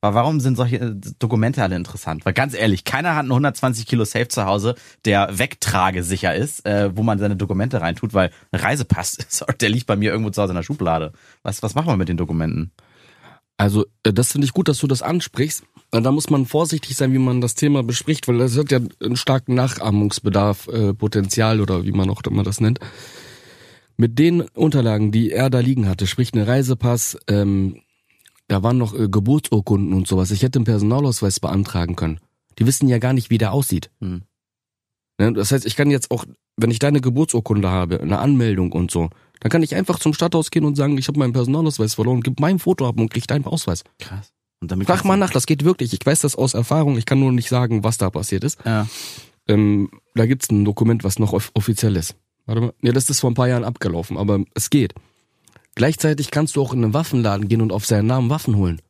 [0.02, 2.26] Aber warum sind solche äh, Dokumente alle interessant?
[2.26, 6.90] Weil ganz ehrlich, keiner hat einen 120 Kilo Safe zu Hause, der wegtragesicher ist, äh,
[6.94, 10.42] wo man seine Dokumente reintut, weil ein Reisepass, sorry, der liegt bei mir irgendwo zu
[10.42, 11.12] Hause in der Schublade.
[11.44, 12.72] Was, was machen wir mit den Dokumenten?
[13.56, 15.62] Also, äh, das finde ich gut, dass du das ansprichst.
[15.92, 18.80] Äh, Da muss man vorsichtig sein, wie man das Thema bespricht, weil das hat ja
[19.00, 22.80] einen starken Nachahmungsbedarf, äh, Potenzial oder wie man auch immer das nennt.
[23.96, 27.82] Mit den Unterlagen, die er da liegen hatte, sprich eine Reisepass, ähm,
[28.52, 30.30] da waren noch äh, Geburtsurkunden und sowas.
[30.30, 32.20] Ich hätte einen Personalausweis beantragen können.
[32.58, 33.90] Die wissen ja gar nicht, wie der aussieht.
[34.00, 34.22] Hm.
[35.18, 35.32] Ne?
[35.32, 36.26] Das heißt, ich kann jetzt auch,
[36.58, 39.08] wenn ich deine Geburtsurkunde habe, eine Anmeldung und so,
[39.40, 42.40] dann kann ich einfach zum Stadthaus gehen und sagen, ich habe meinen Personalausweis verloren, gib
[42.40, 43.84] mein Foto ab und krieg deinen Ausweis.
[43.98, 44.34] Krass.
[44.60, 45.94] Und damit Frag mal nach, das geht wirklich.
[45.94, 48.58] Ich weiß das aus Erfahrung, ich kann nur nicht sagen, was da passiert ist.
[48.66, 48.86] Ja.
[49.48, 52.16] Ähm, da gibt's ein Dokument, was noch off offiziell ist.
[52.44, 52.74] Warte mal.
[52.82, 54.92] Ja, das ist vor ein paar Jahren abgelaufen, aber es geht.
[55.74, 58.80] Gleichzeitig kannst du auch in einen Waffenladen gehen und auf seinen Namen Waffen holen.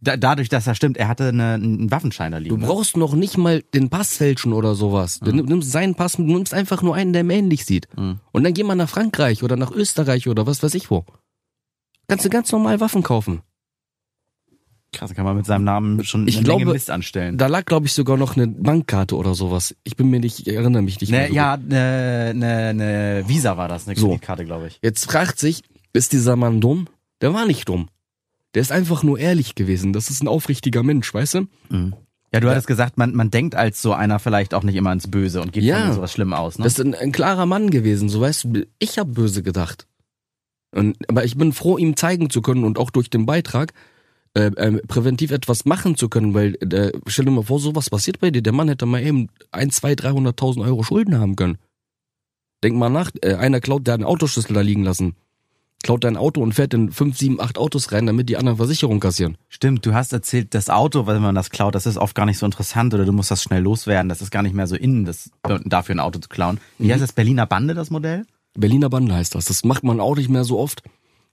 [0.00, 2.54] Da, dadurch, dass er stimmt, er hatte eine, einen Waffenschein da liegen.
[2.54, 2.66] Du ne?
[2.66, 5.18] brauchst noch nicht mal den Pass fälschen oder sowas.
[5.18, 7.88] Du nimm- nimmst seinen Pass, du nimmst einfach nur einen, der ihm ähnlich sieht.
[7.96, 8.20] Mhm.
[8.30, 11.04] Und dann geh mal nach Frankreich oder nach Österreich oder was weiß ich wo.
[12.06, 13.42] Kannst du ganz normal Waffen kaufen.
[14.92, 17.36] Krass, kann man mit seinem Namen schon Ich eine glaube, Menge Mist anstellen.
[17.36, 19.76] Da lag, glaube ich, sogar noch eine Bankkarte oder sowas.
[19.84, 21.22] Ich bin mir nicht, ich erinnere mich nicht mehr.
[21.22, 24.06] Ne, so ja, ne, ne, ne Visa war das, eine So.
[24.08, 24.78] Kreditkarte, glaube ich.
[24.82, 26.88] Jetzt fragt sich, ist dieser Mann dumm?
[27.20, 27.88] Der war nicht dumm.
[28.54, 29.92] Der ist einfach nur ehrlich gewesen.
[29.92, 31.46] Das ist ein aufrichtiger Mensch, weißt du?
[32.32, 35.10] Ja, du hattest gesagt, man, man denkt als so einer vielleicht auch nicht immer ins
[35.10, 35.86] Böse und geht Ja.
[35.86, 36.64] von sowas schlimm aus, ne?
[36.64, 38.66] Das ist ein, ein klarer Mann gewesen, so weißt du.
[38.78, 39.86] Ich habe böse gedacht.
[40.74, 43.72] Und, aber ich bin froh, ihm zeigen zu können und auch durch den Beitrag
[44.34, 48.20] äh, äh, präventiv etwas machen zu können, weil äh, stell dir mal vor, sowas passiert
[48.20, 48.42] bei dir.
[48.42, 51.56] Der Mann hätte mal eben ein, zwei, 300.000 Euro Schulden haben können.
[52.62, 55.14] Denk mal nach, äh, einer klaut, der hat einen Autoschlüssel da liegen lassen.
[55.82, 59.00] Klaut dein Auto und fährt in fünf, sieben, acht Autos rein, damit die anderen Versicherungen
[59.00, 59.36] kassieren.
[59.48, 62.38] Stimmt, du hast erzählt, das Auto, wenn man das klaut, das ist oft gar nicht
[62.38, 64.08] so interessant oder du musst das schnell loswerden.
[64.08, 65.30] Das ist gar nicht mehr so innen, das,
[65.64, 66.60] dafür ein Auto zu klauen.
[66.78, 67.12] Wie heißt das?
[67.12, 68.26] Berliner Bande, das Modell?
[68.54, 69.44] Berliner Bande heißt das.
[69.44, 70.82] Das macht man auch nicht mehr so oft.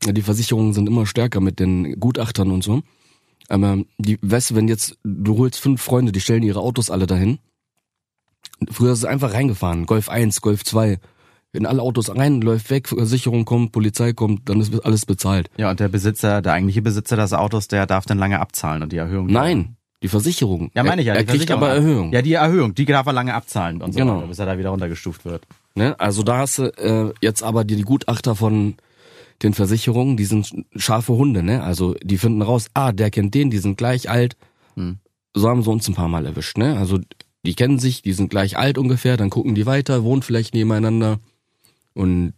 [0.03, 2.83] Die Versicherungen sind immer stärker mit den Gutachtern und so.
[3.47, 7.07] Aber die, weißt du, wenn jetzt, du holst fünf Freunde, die stellen ihre Autos alle
[7.07, 7.39] dahin.
[8.69, 9.85] Früher ist es einfach reingefahren.
[9.85, 10.99] Golf 1, Golf 2.
[11.55, 15.49] In alle Autos rein, läuft weg, Versicherung kommt, Polizei kommt, dann ist alles bezahlt.
[15.57, 18.91] Ja, und der Besitzer, der eigentliche Besitzer des Autos, der darf dann lange abzahlen und
[18.91, 19.27] die Erhöhung.
[19.27, 20.71] Nein, die Versicherung.
[20.75, 21.13] Ja, meine ich ja.
[21.13, 22.11] Er, er die kriegt aber Erhöhung.
[22.13, 24.17] Ja, die Erhöhung, die darf er lange abzahlen und so Genau.
[24.17, 25.43] weiter, bis er da wieder runtergestuft wird.
[25.73, 25.99] Ne?
[25.99, 28.75] Also da hast du äh, jetzt aber die, die Gutachter von
[29.43, 31.63] den Versicherungen, die sind scharfe Hunde, ne?
[31.63, 34.37] Also die finden raus, ah, der kennt den, die sind gleich alt.
[34.75, 34.99] Hm.
[35.33, 36.77] So haben sie uns ein paar Mal erwischt, ne?
[36.77, 36.99] Also
[37.45, 41.19] die kennen sich, die sind gleich alt ungefähr, dann gucken die weiter, wohnen vielleicht nebeneinander
[41.95, 42.33] und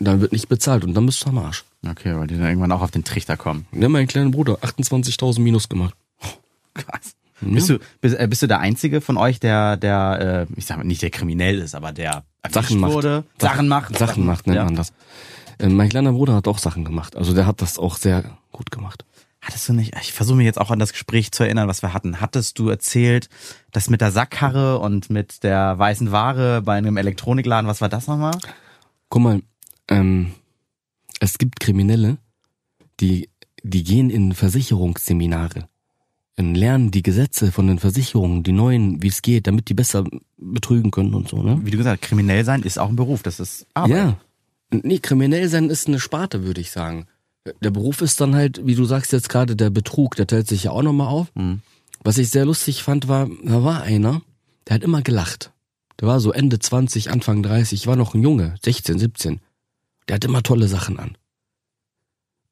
[0.00, 1.64] dann wird nicht bezahlt und dann bist du am Arsch.
[1.88, 3.66] Okay, weil die dann irgendwann auch auf den Trichter kommen.
[3.70, 5.94] Ne, mein kleiner Bruder, 28.000 Minus gemacht.
[6.74, 7.14] Krass.
[7.40, 7.48] Ja.
[7.48, 10.78] Bist du bist, äh, bist du der einzige von euch, der der äh, ich sag
[10.78, 12.92] mal nicht der kriminell ist, aber der Sachen macht.
[12.92, 14.64] wurde, Sachen macht, Sachen macht, nennt ja.
[14.64, 14.92] man das.
[15.58, 17.16] Äh, mein kleiner Bruder hat auch Sachen gemacht.
[17.16, 19.04] Also der hat das auch sehr gut gemacht.
[19.44, 19.94] Hattest du nicht?
[20.00, 22.20] Ich versuche mir jetzt auch an das Gespräch zu erinnern, was wir hatten.
[22.22, 23.28] Hattest du erzählt,
[23.72, 28.06] dass mit der Sackkarre und mit der weißen Ware bei einem Elektronikladen, was war das
[28.06, 28.38] nochmal?
[29.14, 29.42] Guck mal,
[29.86, 30.32] ähm,
[31.20, 32.18] es gibt Kriminelle,
[32.98, 33.28] die,
[33.62, 35.68] die gehen in Versicherungsseminare
[36.36, 40.02] und lernen die Gesetze von den Versicherungen, die neuen, wie es geht, damit die besser
[40.36, 41.60] betrügen können und so, ne?
[41.62, 43.96] Wie du gesagt, hast, kriminell sein ist auch ein Beruf, das ist Arbeit.
[43.96, 44.20] Ja.
[44.72, 47.06] Nee, kriminell sein ist eine Sparte, würde ich sagen.
[47.62, 50.64] Der Beruf ist dann halt, wie du sagst jetzt gerade, der Betrug, der teilt sich
[50.64, 51.32] ja auch nochmal auf.
[51.36, 51.60] Mhm.
[52.02, 54.22] Was ich sehr lustig fand, war, da war einer,
[54.66, 55.52] der hat immer gelacht.
[56.00, 59.40] Der war so Ende 20, Anfang 30, war noch ein Junge, 16, 17.
[60.08, 61.16] Der hat immer tolle Sachen an.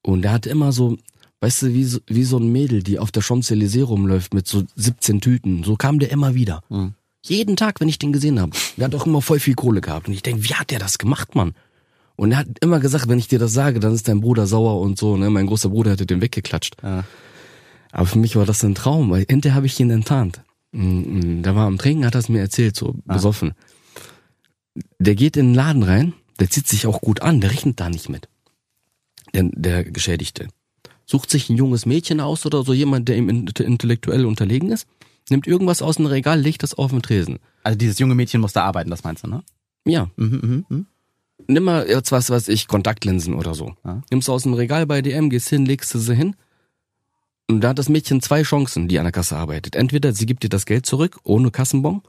[0.02, 0.96] Und der hat immer so,
[1.40, 4.62] weißt du, wie so, wie so ein Mädel, die auf der Champs-Élysées rumläuft mit so
[4.76, 5.64] 17 Tüten.
[5.64, 6.62] So kam der immer wieder.
[6.68, 6.94] Mhm.
[7.24, 8.52] Jeden Tag, wenn ich den gesehen habe.
[8.76, 10.08] Der hat auch immer voll viel Kohle gehabt.
[10.08, 11.54] Und ich denk, wie hat der das gemacht, Mann?
[12.16, 14.80] Und er hat immer gesagt, wenn ich dir das sage, dann ist dein Bruder sauer
[14.80, 15.16] und so.
[15.16, 15.30] Ne?
[15.30, 16.76] Mein großer Bruder hätte den weggeklatscht.
[16.82, 17.04] Ja.
[17.92, 20.42] Aber für mich war das ein Traum, weil hinterher habe ich ihn enttarnt.
[20.72, 23.14] Mm, mm, Der war am Trinken, hat das mir erzählt, so Ah.
[23.14, 23.52] besoffen.
[24.98, 27.88] Der geht in den Laden rein, der zieht sich auch gut an, der rechnet da
[27.90, 28.28] nicht mit.
[29.34, 30.48] Der, der Geschädigte.
[31.06, 34.86] Sucht sich ein junges Mädchen aus oder so jemand, der ihm int- intellektuell unterlegen ist,
[35.30, 37.38] nimmt irgendwas aus dem Regal, legt das auf den Tresen.
[37.64, 39.42] Also dieses junge Mädchen musste arbeiten, das meinst du, ne?
[39.84, 40.86] Ja, Mhm, mhm, mhm.
[41.48, 43.74] nimm mal jetzt was, was ich, Kontaktlinsen oder so.
[43.84, 44.02] Ja.
[44.10, 46.34] Nimmst du aus dem Regal bei DM, gehst hin, legst du sie hin.
[47.52, 49.76] Und da hat das Mädchen zwei Chancen, die an der Kasse arbeitet.
[49.76, 52.02] Entweder sie gibt dir das Geld zurück, ohne Kassenbon.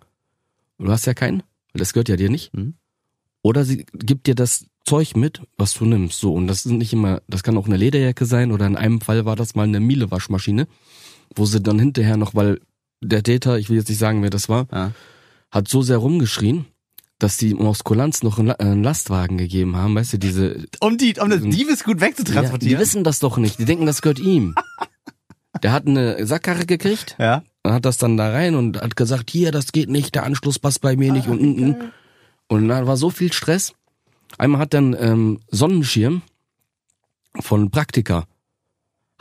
[0.79, 1.41] Du hast ja keinen,
[1.73, 2.53] weil das gehört ja dir nicht.
[2.53, 2.75] Mhm.
[3.41, 6.19] Oder sie gibt dir das Zeug mit, was du nimmst.
[6.19, 9.01] So, und das sind nicht immer, das kann auch eine Lederjacke sein oder in einem
[9.01, 10.67] Fall war das mal eine Miele-Waschmaschine,
[11.35, 12.59] wo sie dann hinterher noch, weil
[13.01, 14.91] der Täter, ich will jetzt nicht sagen, wer das war, Ja.
[15.51, 16.65] hat so sehr rumgeschrien,
[17.19, 20.97] dass die aus Kulanz noch einen La- einen Lastwagen gegeben haben, weißt du, diese Um
[20.97, 22.75] die, um das Diebesgut ja, wegzutransportieren.
[22.77, 24.55] die wissen das doch nicht, die denken, das gehört ihm.
[25.61, 27.43] Der hat eine Sackkarre gekriegt, ja.
[27.63, 30.57] und hat das dann da rein und hat gesagt, hier, das geht nicht, der Anschluss
[30.57, 31.91] passt bei mir nicht und und, und.
[32.47, 33.73] und da war so viel Stress.
[34.37, 36.23] Einmal hat dann ähm, Sonnenschirm
[37.39, 38.25] von Praktika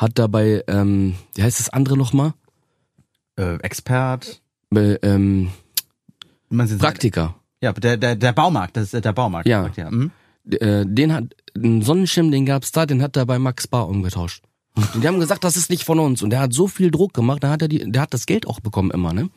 [0.03, 2.35] hat dabei, ähm, wie heißt das andere nochmal?
[3.37, 4.43] Äh, Expert.
[4.69, 5.51] Bei, ähm,
[6.79, 7.37] Praktika.
[7.61, 9.47] Ja, der, der, der Baumarkt, das ist der Baumarkt.
[9.47, 9.71] Ja.
[9.77, 9.91] ja.
[9.91, 10.11] Mhm.
[10.51, 14.43] äh, den hat einen Sonnenschirm, den gab's da, den hat er bei Max Bar umgetauscht.
[14.75, 16.23] Und die haben gesagt, das ist nicht von uns.
[16.23, 18.47] Und der hat so viel Druck gemacht, da hat er die, der hat das Geld
[18.47, 19.29] auch bekommen immer, ne?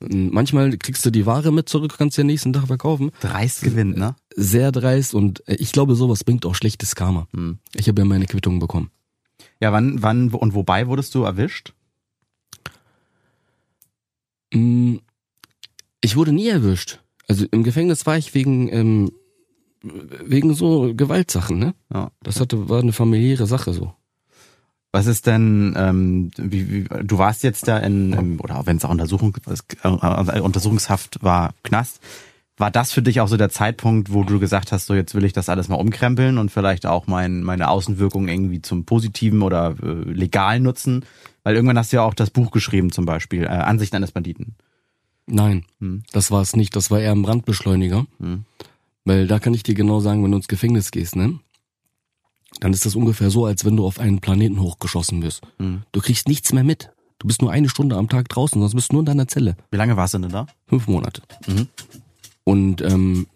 [0.00, 3.10] Manchmal kriegst du die Ware mit zurück, kannst du den nächsten Tag verkaufen.
[3.20, 4.16] Dreist gewinnt, ne?
[4.34, 7.26] Sehr dreist und äh, ich glaube, sowas bringt auch schlechtes Karma.
[7.32, 7.58] Hm.
[7.74, 8.90] Ich habe ja meine Quittung bekommen.
[9.60, 11.72] Ja, wann, wann und wobei wurdest du erwischt?
[14.52, 14.96] Mm,
[16.00, 17.00] Ich wurde nie erwischt.
[17.28, 19.12] Also im Gefängnis war ich wegen ähm,
[19.82, 21.74] wegen so Gewaltsachen, ne?
[21.92, 22.10] Ja.
[22.22, 23.94] Das hatte war eine familiäre Sache so.
[24.92, 28.84] Was ist denn, ähm, wie, wie, du warst jetzt da in, im, oder wenn es
[28.84, 29.34] auch Untersuchung,
[29.82, 32.00] äh, Untersuchungshaft war, Knast.
[32.58, 35.24] War das für dich auch so der Zeitpunkt, wo du gesagt hast, so jetzt will
[35.24, 39.74] ich das alles mal umkrempeln und vielleicht auch mein, meine Außenwirkung irgendwie zum Positiven oder
[39.82, 41.06] äh, legal nutzen?
[41.42, 44.56] Weil irgendwann hast du ja auch das Buch geschrieben zum Beispiel, äh, Ansichten eines Banditen.
[45.26, 46.02] Nein, Hm.
[46.12, 46.76] das war es nicht.
[46.76, 48.06] Das war eher ein Brandbeschleuniger.
[48.20, 48.44] Hm.
[49.04, 51.40] Weil da kann ich dir genau sagen, wenn du ins Gefängnis gehst, ne?
[52.60, 55.42] Dann ist das ungefähr so, als wenn du auf einen Planeten hochgeschossen wirst.
[55.58, 55.82] Hm.
[55.92, 56.90] Du kriegst nichts mehr mit.
[57.18, 59.56] Du bist nur eine Stunde am Tag draußen, sonst bist du nur in deiner Zelle.
[59.70, 60.46] Wie lange warst du denn da?
[60.66, 61.22] Fünf Monate.
[61.46, 61.68] Mhm.
[62.44, 63.26] Und ähm,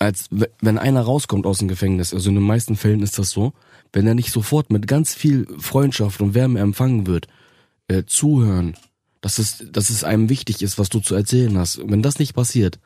[0.00, 0.28] als
[0.60, 3.52] wenn einer rauskommt aus dem Gefängnis, also in den meisten Fällen ist das so,
[3.92, 7.28] wenn er nicht sofort mit ganz viel Freundschaft und Wärme empfangen wird,
[7.86, 8.74] äh, zuhören,
[9.20, 11.80] dass es, dass es einem wichtig ist, was du zu erzählen hast.
[11.84, 12.80] Wenn das nicht passiert,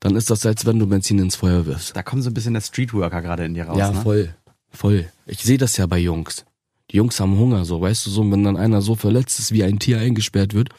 [0.00, 1.96] dann ist das, als wenn du Benzin ins Feuer wirfst.
[1.96, 3.78] Da kommt so ein bisschen der Streetworker gerade in dir raus.
[3.78, 4.00] ja, ne?
[4.02, 4.34] voll,
[4.70, 5.10] voll.
[5.26, 6.44] Ich sehe das ja bei Jungs.
[6.90, 9.62] Die Jungs haben Hunger, so, weißt du, so, wenn dann einer so verletzt ist, wie
[9.62, 10.70] ein Tier eingesperrt wird,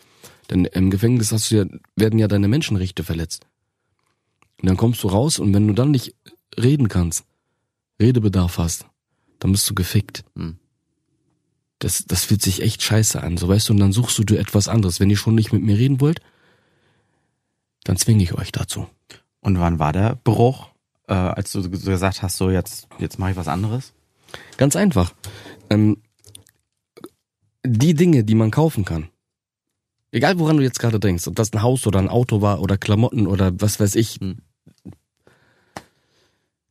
[0.49, 3.45] denn im Gefängnis hast du ja, werden ja deine Menschenrechte verletzt.
[4.59, 6.15] Und dann kommst du raus und wenn du dann nicht
[6.57, 7.25] reden kannst,
[8.01, 8.85] Redebedarf hast,
[9.39, 10.23] dann bist du gefickt.
[10.35, 10.57] Hm.
[11.77, 14.39] Das, das fühlt sich echt scheiße an, so weißt du, und dann suchst du dir
[14.39, 14.99] etwas anderes.
[14.99, 16.19] Wenn ihr schon nicht mit mir reden wollt,
[17.83, 18.87] dann zwinge ich euch dazu.
[19.41, 20.68] Und wann war der Bruch,
[21.09, 23.93] äh, als du gesagt hast, so jetzt, jetzt mache ich was anderes?
[24.57, 25.13] Ganz einfach.
[25.69, 25.97] Ähm,
[27.65, 29.09] die Dinge, die man kaufen kann,
[30.11, 32.77] egal woran du jetzt gerade denkst, ob das ein Haus oder ein Auto war oder
[32.77, 34.37] Klamotten oder was weiß ich, Hm.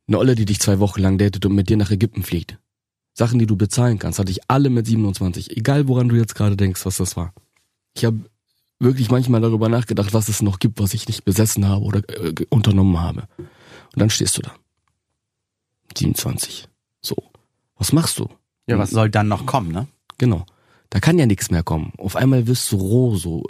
[0.07, 2.57] eine Olle, die dich zwei Wochen lang datet und mit dir nach Ägypten fliegt.
[3.13, 5.55] Sachen, die du bezahlen kannst, hatte ich alle mit 27.
[5.57, 7.33] Egal woran du jetzt gerade denkst, was das war.
[7.93, 8.21] Ich habe
[8.79, 12.33] wirklich manchmal darüber nachgedacht, was es noch gibt, was ich nicht besessen habe oder äh,
[12.49, 13.27] unternommen habe.
[13.93, 14.53] Und dann stehst du da.
[15.97, 16.67] 27.
[17.01, 17.15] So.
[17.77, 18.27] Was machst du?
[18.67, 19.87] Ja, was soll dann noch kommen, ne?
[20.17, 20.45] Genau.
[20.89, 21.93] Da kann ja nichts mehr kommen.
[21.97, 23.43] Auf einmal wirst du roh, so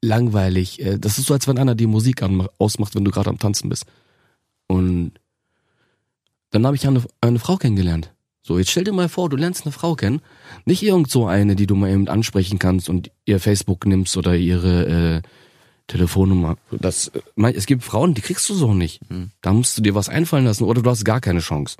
[0.00, 0.80] langweilig.
[0.80, 2.22] Äh, Das ist so, als wenn einer die Musik
[2.58, 3.84] ausmacht, wenn du gerade am Tanzen bist.
[4.66, 5.12] Und
[6.50, 8.12] dann habe ich eine, eine Frau kennengelernt.
[8.42, 10.20] So, jetzt stell dir mal vor, du lernst eine Frau kennen.
[10.66, 14.36] Nicht irgend so eine, die du mal eben ansprechen kannst und ihr Facebook nimmst oder
[14.36, 15.22] ihre äh,
[15.86, 16.56] Telefonnummer.
[16.70, 19.00] Das, äh, es gibt Frauen, die kriegst du so nicht.
[19.08, 19.30] Hm.
[19.42, 21.76] Da musst du dir was einfallen lassen oder du hast gar keine Chance.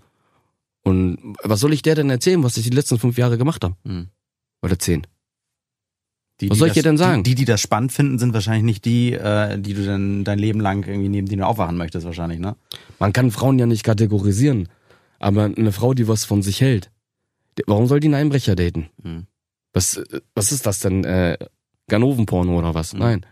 [0.82, 3.76] Und was soll ich der denn erzählen, was ich die letzten fünf Jahre gemacht habe?
[3.86, 4.08] Hm.
[4.62, 5.06] Oder zehn?
[6.40, 7.22] Die, Was soll ich das, dir denn sagen?
[7.22, 10.60] Die, die, das spannend finden, sind wahrscheinlich nicht die, äh, die du dann dein Leben
[10.60, 12.56] lang irgendwie neben denen aufwachen möchtest, wahrscheinlich, ne?
[12.98, 14.68] Man kann Frauen ja nicht kategorisieren.
[15.20, 16.90] Aber eine Frau, die was von sich hält,
[17.66, 18.90] warum soll die einen Einbrecher daten?
[19.02, 19.26] Hm.
[19.72, 21.04] Was, äh, was ist das denn?
[21.04, 21.38] Äh,
[21.88, 22.94] Ganovenporno oder was?
[22.94, 22.98] Mhm.
[22.98, 23.26] Nein.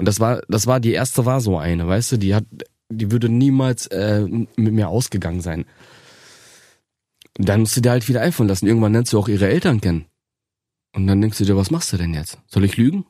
[0.00, 2.46] Und das war, das war, die erste war so eine, weißt du, die hat,
[2.88, 5.66] die würde niemals äh, mit mir ausgegangen sein.
[7.36, 8.66] Und dann musst du dir halt wieder einfallen lassen.
[8.66, 10.06] Irgendwann nennst du auch ihre Eltern kennen.
[10.96, 12.38] Und dann denkst du dir, was machst du denn jetzt?
[12.46, 13.04] Soll ich lügen?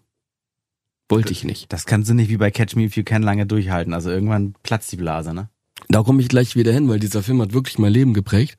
[1.09, 1.73] Wollte ich nicht.
[1.73, 3.95] Das kannst du nicht wie bei Catch Me If You Can lange durchhalten.
[3.95, 5.49] Also irgendwann platzt die Blase, ne?
[5.91, 8.57] Da komme ich gleich wieder hin, weil dieser Film hat wirklich mein Leben geprägt.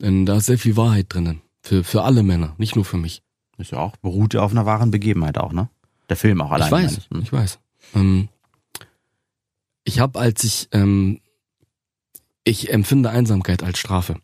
[0.00, 1.42] Denn da ist sehr viel Wahrheit drinnen.
[1.60, 3.20] Für, für alle Männer, nicht nur für mich.
[3.58, 5.68] Ist ja auch, beruht ja auf einer wahren Begebenheit auch, ne?
[6.08, 6.66] Der Film auch allein.
[6.66, 7.10] ich weiß, meine ich.
[7.10, 7.22] Hm.
[7.22, 7.58] ich weiß.
[7.94, 8.28] Ähm,
[9.84, 11.20] ich habe, als ich, ähm,
[12.44, 14.20] ich empfinde Einsamkeit als Strafe.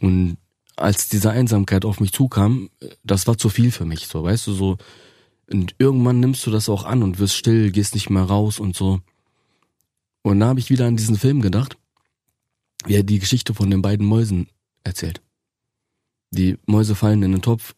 [0.00, 0.36] Und
[0.76, 2.70] als diese Einsamkeit auf mich zukam,
[3.02, 4.78] das war zu viel für mich, so, weißt du, so.
[5.50, 8.76] Und irgendwann nimmst du das auch an und wirst still, gehst nicht mehr raus und
[8.76, 9.00] so.
[10.22, 11.78] Und da habe ich wieder an diesen Film gedacht,
[12.84, 14.48] wie er die Geschichte von den beiden Mäusen
[14.84, 15.22] erzählt.
[16.30, 17.74] Die Mäuse fallen in den Topf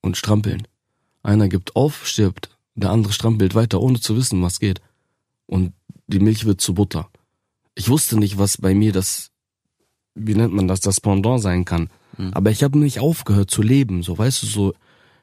[0.00, 0.66] und strampeln.
[1.22, 4.80] Einer gibt auf, stirbt, der andere strampelt weiter, ohne zu wissen, was geht.
[5.46, 5.72] Und
[6.06, 7.10] die Milch wird zu Butter.
[7.74, 9.30] Ich wusste nicht, was bei mir das,
[10.14, 11.90] wie nennt man das, das Pendant sein kann.
[12.16, 12.32] Mhm.
[12.32, 14.74] Aber ich habe nicht aufgehört zu leben, so weißt du, so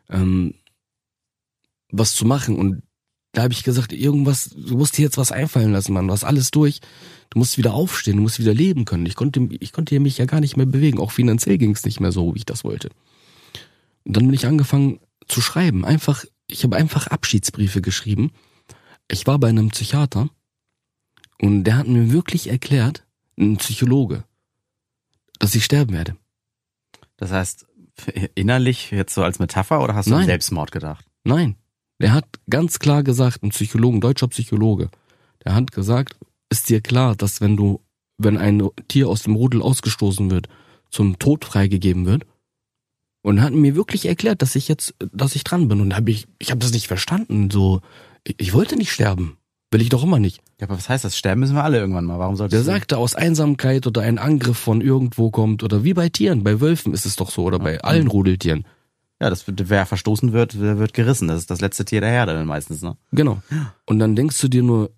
[0.10, 0.54] ähm,
[1.92, 2.58] was zu machen.
[2.58, 2.84] Und
[3.34, 6.08] da habe ich gesagt, irgendwas, du musst dir jetzt was einfallen lassen, Mann.
[6.08, 6.80] Du hast alles durch.
[7.30, 9.06] Du musst wieder aufstehen, du musst wieder leben können.
[9.06, 11.00] Ich konnte, ich konnte mich ja gar nicht mehr bewegen.
[11.00, 12.90] Auch finanziell ging es nicht mehr so, wie ich das wollte.
[14.06, 15.86] Und dann bin ich angefangen zu schreiben.
[15.86, 18.32] Einfach, ich habe einfach Abschiedsbriefe geschrieben.
[19.10, 20.30] Ich war bei einem Psychiater
[21.42, 23.06] und der hat mir wirklich erklärt,
[23.40, 24.24] ein Psychologe,
[25.40, 26.18] dass ich sterben werde.
[27.18, 27.66] Das heißt,
[28.36, 30.26] innerlich jetzt so als Metapher oder hast du an.
[30.26, 31.06] Selbstmord gedacht?
[31.24, 31.56] Nein.
[32.00, 34.90] Der hat ganz klar gesagt, ein Psychologe, ein deutscher Psychologe,
[35.44, 36.16] der hat gesagt,
[36.50, 37.82] ist dir klar, dass wenn du,
[38.18, 40.48] wenn ein Tier aus dem Rudel ausgestoßen wird,
[40.92, 42.26] zum Tod freigegeben wird?
[43.28, 45.82] Und hat mir wirklich erklärt, dass ich jetzt, dass ich dran bin.
[45.82, 47.52] Und hab ich, ich habe das nicht verstanden.
[47.52, 47.82] So,
[48.24, 49.36] ich, ich wollte nicht sterben.
[49.70, 50.42] Will ich doch immer nicht.
[50.62, 51.18] Ja, aber was heißt das?
[51.18, 52.20] Sterben müssen wir alle irgendwann mal.
[52.20, 56.08] Warum solltest Der sagte, aus Einsamkeit oder ein Angriff von irgendwo kommt oder wie bei
[56.08, 58.66] Tieren, bei Wölfen ist es doch so oder bei allen Rudeltieren.
[59.20, 61.28] Ja, das wird, wer verstoßen wird, der wird gerissen.
[61.28, 62.96] Das ist das letzte Tier der Herde dann meistens, ne?
[63.12, 63.42] Genau.
[63.86, 64.92] Und dann denkst du dir nur,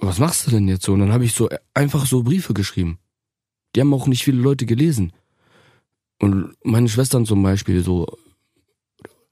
[0.00, 0.92] was machst du denn jetzt so?
[0.92, 3.00] Und dann habe ich so einfach so Briefe geschrieben.
[3.74, 5.12] Die haben auch nicht viele Leute gelesen.
[6.22, 8.06] Und meine Schwestern zum Beispiel so,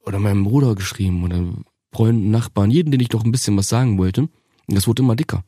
[0.05, 1.41] oder meinem Bruder geschrieben oder
[1.93, 4.23] Freunden, Nachbarn, jeden, den ich doch ein bisschen was sagen wollte.
[4.23, 5.45] Und das wurde immer dicker.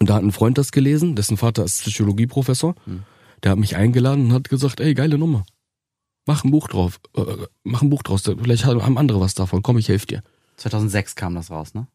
[0.00, 2.74] Und da hat ein Freund das gelesen, dessen Vater ist Psychologieprofessor.
[2.86, 3.04] Hm.
[3.44, 5.44] Der hat mich eingeladen und hat gesagt, ey, geile Nummer.
[6.26, 6.98] Mach ein Buch drauf.
[7.16, 8.22] Äh, mach ein Buch draus.
[8.22, 9.62] Vielleicht haben andere was davon.
[9.62, 10.22] Komm, ich helfe dir.
[10.56, 11.86] 2006 kam das raus, ne?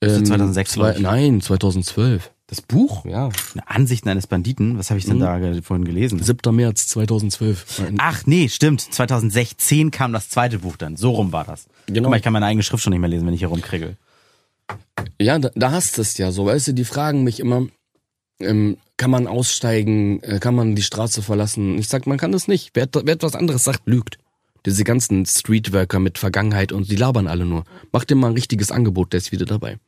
[0.00, 1.02] Ähm, 2006 zwei, glaub ich.
[1.02, 2.32] Nein, 2012.
[2.48, 3.04] Das Buch?
[3.04, 3.30] Ja.
[3.66, 4.78] Ansichten eines Banditen.
[4.78, 6.22] Was habe ich denn da ge- vorhin gelesen?
[6.22, 6.54] 7.
[6.54, 7.82] März 2012.
[7.98, 8.80] Ach nee, stimmt.
[8.82, 10.96] 2016 kam das zweite Buch dann.
[10.96, 11.66] So rum war das.
[11.86, 12.02] Genau.
[12.02, 13.96] Guck mal, ich kann meine eigene Schrift schon nicht mehr lesen, wenn ich hier rumkriegel.
[15.20, 17.66] Ja, da, da hast du es ja so, weißt du, die fragen mich immer,
[18.38, 21.78] ähm, kann man aussteigen, äh, kann man die Straße verlassen?
[21.78, 22.70] Ich sag, man kann das nicht.
[22.74, 24.18] Wer, wer etwas anderes sagt, lügt.
[24.64, 27.64] Diese ganzen Streetworker mit Vergangenheit und die labern alle nur.
[27.92, 29.78] Mach dir mal ein richtiges Angebot, der ist wieder dabei.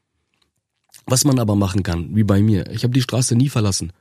[1.09, 3.92] Was man aber machen kann, wie bei mir, ich habe die Straße nie verlassen.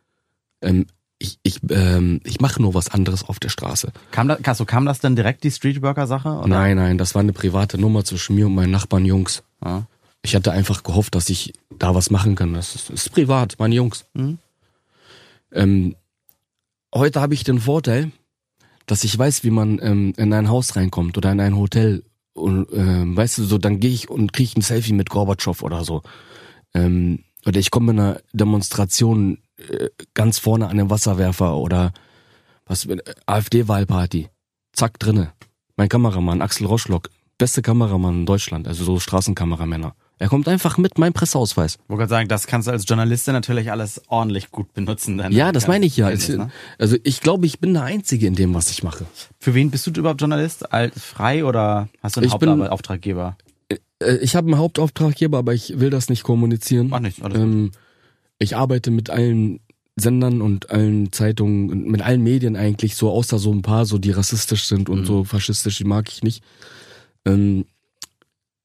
[0.61, 0.87] Ähm,
[1.19, 3.91] ich ich, ähm, ich mache nur was anderes auf der Straße.
[4.11, 6.43] Kam das, Kasso, kam das dann direkt, die Streetworker-Sache?
[6.47, 9.43] Nein, nein, das war eine private Nummer zwischen mir und meinen Nachbarn Jungs.
[9.63, 9.87] Ja.
[10.21, 12.53] Ich hatte einfach gehofft, dass ich da was machen kann.
[12.53, 14.05] Das ist, ist privat, meine Jungs.
[14.13, 14.37] Mhm.
[15.51, 15.95] Ähm,
[16.93, 18.11] heute habe ich den Vorteil,
[18.85, 22.03] dass ich weiß, wie man ähm, in ein Haus reinkommt oder in ein Hotel.
[22.33, 25.83] Und ähm, weißt du, so dann gehe ich und kriege ein Selfie mit Gorbatschow oder
[25.83, 26.03] so.
[26.77, 31.93] Ähm, oder ich komme in einer Demonstration äh, ganz vorne an dem Wasserwerfer oder
[32.65, 34.29] was äh, AfD-Wahlparty.
[34.73, 35.31] Zack drinne.
[35.75, 39.95] Mein Kameramann Axel Roschlock, beste Kameramann in Deutschland, also so Straßenkameramänner.
[40.19, 41.75] Er kommt einfach mit meinem Presseausweis.
[41.75, 45.23] Ich wollte gerade sagen, das kannst du als Journalistin natürlich alles ordentlich gut benutzen.
[45.31, 46.09] Ja, das meine ich ja.
[46.09, 46.51] Kenntnis, ne?
[46.79, 49.05] Also ich glaube, ich bin der Einzige in dem, was ich mache.
[49.39, 50.73] Für wen bist du überhaupt Journalist?
[50.73, 53.37] Alt, frei oder hast du einen Ich Hauptauftraggeber?
[53.99, 56.87] Äh, Ich habe einen Hauptauftraggeber, aber ich will das nicht kommunizieren.
[56.89, 57.71] Mach nicht, alles ähm,
[58.39, 59.59] ich arbeite mit allen
[59.95, 63.97] Sendern und allen Zeitungen und mit allen Medien eigentlich so, außer so ein paar, so
[63.97, 65.05] die rassistisch sind und Mhm.
[65.05, 66.43] so faschistisch, die mag ich nicht.
[67.25, 67.65] Ähm,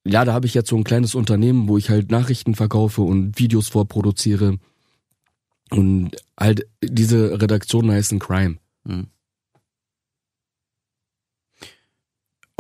[0.05, 3.39] ja, da habe ich jetzt so ein kleines Unternehmen, wo ich halt Nachrichten verkaufe und
[3.39, 4.59] Videos vorproduziere.
[5.71, 8.57] Und halt diese Redaktionen heißen Crime.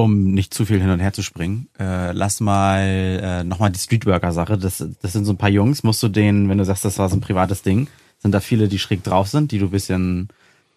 [0.03, 3.79] Um nicht zu viel hin und her zu springen, äh, lass mal äh, nochmal die
[3.79, 4.59] Streetworker-Sache.
[4.59, 5.85] Das, das sind so ein paar Jungs.
[5.85, 7.87] Musst du denen, wenn du sagst, das war so ein privates Ding,
[8.19, 10.29] sind da viele, die schräg drauf sind, die du ein bisschen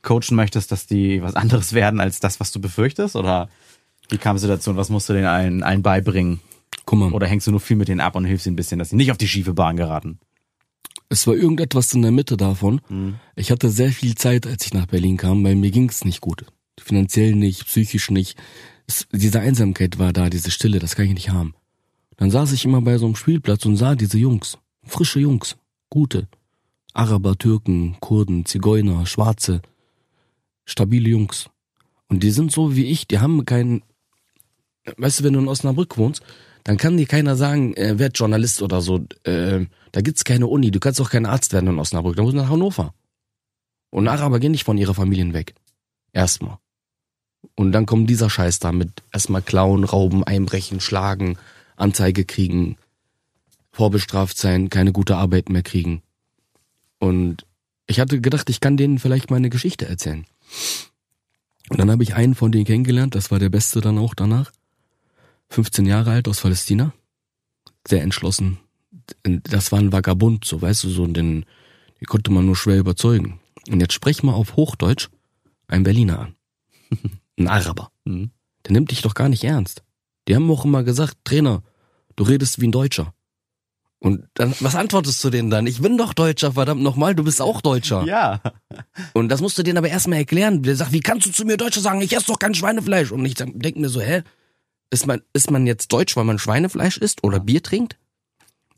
[0.04, 3.16] coachen möchtest, dass die was anderes werden als das, was du befürchtest?
[3.16, 3.50] Oder
[4.10, 6.40] wie kam sie dazu und was musst du denen allen, allen beibringen?
[6.86, 7.12] Guck mal.
[7.12, 8.96] Oder hängst du nur viel mit denen ab und hilfst ihnen ein bisschen, dass sie
[8.96, 10.20] nicht auf die schiefe Bahn geraten?
[11.10, 12.82] Es war irgendetwas in der Mitte davon.
[12.90, 13.16] Mhm.
[13.36, 16.46] Ich hatte sehr viel Zeit, als ich nach Berlin kam, weil mir ging's nicht gut.
[16.80, 18.38] Finanziell nicht, psychisch nicht.
[18.88, 21.56] Es, diese Einsamkeit war da, diese Stille, das kann ich nicht haben.
[22.18, 24.58] Dann saß ich immer bei so einem Spielplatz und sah diese Jungs.
[24.84, 25.58] Frische Jungs.
[25.90, 26.28] Gute.
[26.94, 29.62] Araber, Türken, Kurden, Zigeuner, Schwarze.
[30.66, 31.50] Stabile Jungs.
[32.08, 33.84] Und die sind so wie ich, die haben keinen,
[34.98, 36.22] weißt du, wenn du in Osnabrück wohnst,
[36.64, 39.06] dann kann dir keiner sagen, äh, werd Journalist oder so.
[39.24, 42.34] Äh, da gibt's keine Uni, du kannst auch kein Arzt werden in Osnabrück, da musst
[42.34, 42.94] du nach Hannover.
[43.92, 45.56] Und Araber gehen nicht von ihrer Familien weg.
[46.12, 46.58] Erstmal.
[47.56, 51.38] Und dann kommt dieser Scheiß da mit erstmal klauen, rauben, einbrechen, schlagen,
[51.76, 52.78] Anzeige kriegen,
[53.72, 56.02] vorbestraft sein, keine gute Arbeit mehr kriegen.
[57.00, 57.46] Und
[57.88, 60.26] ich hatte gedacht, ich kann denen vielleicht meine Geschichte erzählen.
[61.70, 64.52] Und dann habe ich einen von denen kennengelernt, das war der Beste dann auch danach.
[65.50, 66.94] 15 Jahre alt aus Palästina.
[67.88, 68.58] Sehr entschlossen.
[69.24, 71.46] Das war ein Vagabund, so weißt du, so den,
[72.02, 73.40] die konnte man nur schwer überzeugen.
[73.70, 75.10] Und jetzt sprech mal auf Hochdeutsch
[75.68, 76.36] einen Berliner an.
[77.38, 77.92] Ein Araber.
[78.06, 78.32] Mhm.
[78.66, 79.84] Der nimmt dich doch gar nicht ernst.
[80.28, 81.62] Die haben auch immer gesagt, Trainer,
[82.16, 83.14] du redest wie ein Deutscher.
[84.00, 85.66] Und dann, was antwortest du denen dann?
[85.68, 88.04] Ich bin doch Deutscher, verdammt nochmal, du bist auch Deutscher.
[88.06, 88.42] Ja.
[89.14, 90.62] Und das musst du denen aber erstmal erklären.
[90.64, 93.12] Der sagt, wie kannst du zu mir Deutscher sagen, ich esse doch kein Schweinefleisch?
[93.12, 94.24] Und ich denke mir so, hä?
[94.92, 97.98] Ist man, ist man jetzt deutsch, weil man Schweinefleisch isst oder Bier trinkt?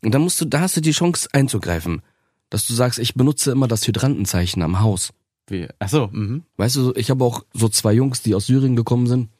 [0.02, 2.02] Und dann musst du, da hast du die Chance einzugreifen.
[2.48, 5.12] Dass du sagst, ich benutze immer das Hydrantenzeichen am Haus.
[5.48, 5.66] Wie?
[5.78, 6.42] Ach so, mhm.
[6.56, 9.30] Weißt du, ich habe auch so zwei Jungs, die aus Syrien gekommen sind.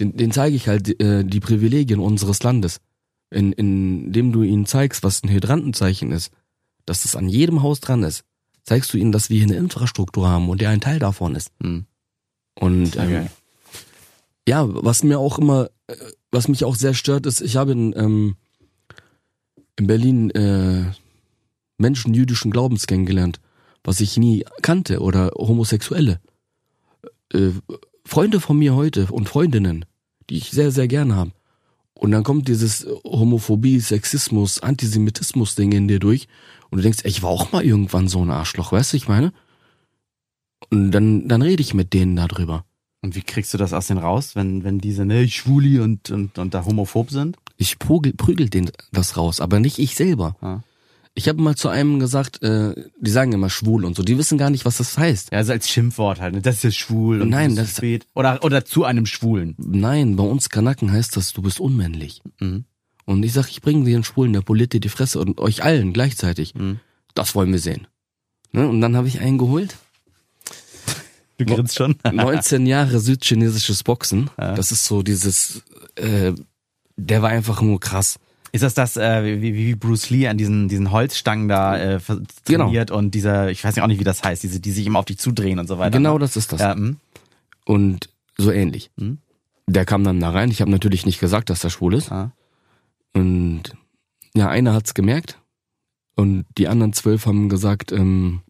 [0.00, 2.80] Den, den zeige ich halt äh, die Privilegien unseres Landes.
[3.30, 6.32] In, indem du ihnen zeigst, was ein Hydrantenzeichen ist,
[6.86, 8.24] dass es an jedem Haus dran ist,
[8.64, 11.50] zeigst du ihnen, dass wir hier eine Infrastruktur haben und der ein Teil davon ist.
[11.58, 11.84] Mhm.
[12.58, 13.30] Und ähm, geil.
[14.48, 15.96] ja, was mir auch immer, äh,
[16.30, 18.36] was mich auch sehr stört, ist, ich habe in, ähm,
[19.76, 20.92] in Berlin äh,
[21.76, 23.40] Menschen jüdischen Glaubens kennengelernt,
[23.88, 26.20] was ich nie kannte oder Homosexuelle.
[27.32, 27.52] Äh,
[28.04, 29.86] Freunde von mir heute und Freundinnen,
[30.28, 31.32] die ich sehr, sehr gerne habe.
[31.94, 36.28] Und dann kommt dieses Homophobie, Sexismus, Antisemitismus-Ding in dir durch
[36.70, 39.08] und du denkst, ey, ich war auch mal irgendwann so ein Arschloch, weißt du, ich
[39.08, 39.32] meine?
[40.70, 42.66] Und dann, dann rede ich mit denen darüber.
[43.00, 46.38] Und wie kriegst du das aus denen raus, wenn, wenn diese, ne, Schwuli und, und,
[46.38, 47.36] und da homophob sind?
[47.56, 50.36] Ich prügel, prügel den das raus, aber nicht ich selber.
[50.42, 50.62] Ja.
[51.14, 54.38] Ich habe mal zu einem gesagt, äh, die sagen immer schwul und so, die wissen
[54.38, 55.32] gar nicht, was das heißt.
[55.32, 56.42] Ja, also als Schimpfwort halt, ne?
[56.42, 58.06] Das ist ja schwul und Nein, das- zu spät.
[58.14, 59.54] Oder, oder zu einem Schwulen.
[59.58, 62.22] Nein, bei uns Kanaken heißt das, du bist unmännlich.
[62.40, 62.64] Mhm.
[63.04, 66.54] Und ich sag, ich bringe den Schwulen der Polite die Fresse und euch allen gleichzeitig.
[66.54, 66.78] Mhm.
[67.14, 67.86] das wollen wir sehen.
[68.52, 68.68] Ne?
[68.68, 69.76] Und dann habe ich einen geholt.
[71.38, 71.96] Du grinst schon.
[72.12, 74.30] 19 Jahre südchinesisches Boxen.
[74.38, 74.54] Ja.
[74.54, 75.62] Das ist so dieses,
[75.96, 76.32] äh,
[76.96, 78.18] der war einfach nur krass.
[78.52, 82.22] Ist das das, äh, wie, wie Bruce Lee an diesen, diesen Holzstangen da äh, ver-
[82.44, 84.98] trainiert und dieser, ich weiß ja auch nicht, wie das heißt, diese, die sich immer
[85.00, 85.98] auf dich zudrehen und so weiter.
[85.98, 86.20] Genau ne?
[86.20, 86.60] das ist das.
[86.60, 86.96] Ja, hm.
[87.66, 88.90] Und so ähnlich.
[88.96, 89.18] Mhm.
[89.66, 90.50] Der kam dann da rein.
[90.50, 92.10] Ich habe natürlich nicht gesagt, dass er schwul ist.
[92.10, 92.32] Ah.
[93.12, 93.64] Und
[94.34, 95.38] ja, einer hat's gemerkt.
[96.16, 98.40] Und die anderen zwölf haben gesagt, ähm,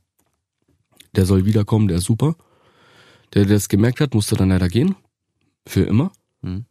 [1.16, 2.36] der soll wiederkommen, der ist super.
[3.34, 4.94] Der, der es gemerkt hat, musste dann leider gehen.
[5.66, 6.12] Für immer.
[6.42, 6.64] Mhm.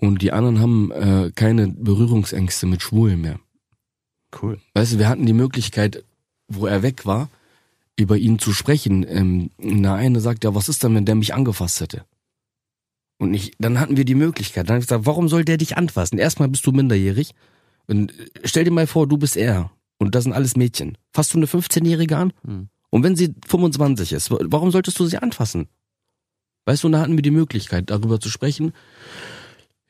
[0.00, 3.38] Und die anderen haben äh, keine Berührungsängste mit Schwulen mehr.
[4.40, 4.58] Cool.
[4.74, 6.04] Weißt du, wir hatten die Möglichkeit,
[6.48, 7.30] wo er weg war,
[7.96, 9.06] über ihn zu sprechen.
[9.08, 12.04] Ähm, der eine sagt, ja, was ist denn, wenn der mich angefasst hätte?
[13.18, 14.68] Und ich, dann hatten wir die Möglichkeit.
[14.68, 16.18] Dann habe ich gesagt, warum soll der dich anfassen?
[16.18, 17.30] Erstmal bist du minderjährig.
[17.86, 19.70] Und äh, stell dir mal vor, du bist er.
[19.98, 20.98] Und das sind alles Mädchen.
[21.12, 22.32] Fasst du eine 15-Jährige an?
[22.44, 22.68] Hm.
[22.90, 25.68] Und wenn sie 25 ist, wa- warum solltest du sie anfassen?
[26.66, 28.72] Weißt du, und da hatten wir die Möglichkeit, darüber zu sprechen.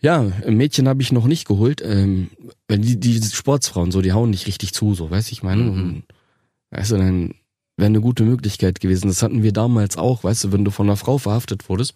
[0.05, 1.81] Ja, Mädchen habe ich noch nicht geholt.
[1.83, 2.29] Ähm,
[2.71, 5.63] die, die Sportsfrauen, so, die hauen nicht richtig zu, so, weißt du, ich meine.
[5.63, 6.03] Mhm.
[6.73, 7.35] Weißt du, dann
[7.79, 9.09] wäre eine gute Möglichkeit gewesen.
[9.09, 11.95] Das hatten wir damals auch, weißt du, wenn du von einer Frau verhaftet wurdest,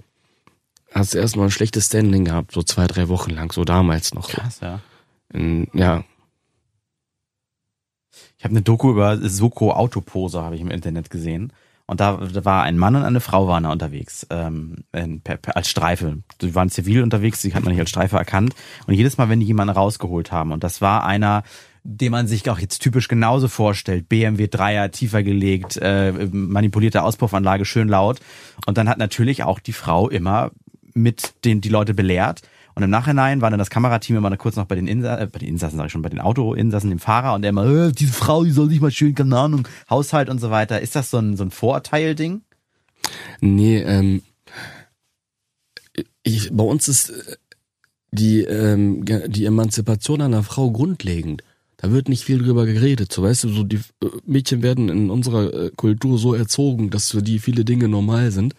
[0.91, 4.31] hast du erstmal ein schlechtes Standing gehabt, so zwei, drei Wochen lang, so damals noch.
[4.31, 4.81] Krass, ja.
[5.35, 6.03] Ähm, Ja,
[8.39, 11.53] Ich habe eine Doku über Soko Autopose habe ich im Internet gesehen.
[11.89, 15.57] Und da, war ein Mann und eine Frau waren da unterwegs, ähm, in, per, per,
[15.57, 16.19] als Streife.
[16.43, 18.55] Die waren zivil unterwegs, die hat man nicht als Streife erkannt.
[18.87, 21.45] Und jedes Mal, wenn die jemanden rausgeholt haben, und das war einer,
[21.85, 27.65] den man sich auch jetzt typisch genauso vorstellt, BMW Dreier, tiefer gelegt, äh, manipulierte Auspuffanlage,
[27.65, 28.21] schön laut.
[28.67, 30.51] Und dann hat natürlich auch die Frau immer
[30.93, 32.43] mit den die Leute belehrt.
[32.79, 35.41] Und im Nachhinein war dann das Kamerateam immer kurz noch bei den Insassen, äh, bei
[35.41, 38.13] den Insassen sag ich schon, bei den Autoinsassen, dem Fahrer und der immer, äh, diese
[38.13, 40.81] Frau, die soll sich mal schön, keine Ahnung, Haushalt und so weiter.
[40.81, 42.43] Ist das so ein, so ein Vorurteil-Ding?
[43.41, 44.23] Nee, ähm,
[46.23, 47.37] ich, bei uns ist äh,
[48.13, 51.43] die, ähm, die Emanzipation einer Frau grundlegend.
[51.79, 53.13] Da wird nicht viel drüber geredet.
[53.13, 57.11] So, weißt du, so die äh, Mädchen werden in unserer äh, Kultur so erzogen, dass
[57.11, 58.55] für die viele Dinge normal sind.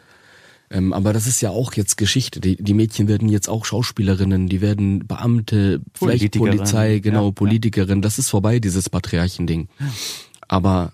[0.71, 2.39] Ähm, aber das ist ja auch jetzt Geschichte.
[2.39, 7.31] Die, die Mädchen werden jetzt auch Schauspielerinnen, die werden Beamte, vielleicht Polizei, genau, ja.
[7.31, 8.01] Politikerin.
[8.01, 9.67] Das ist vorbei, dieses Patriarchending.
[10.47, 10.93] Aber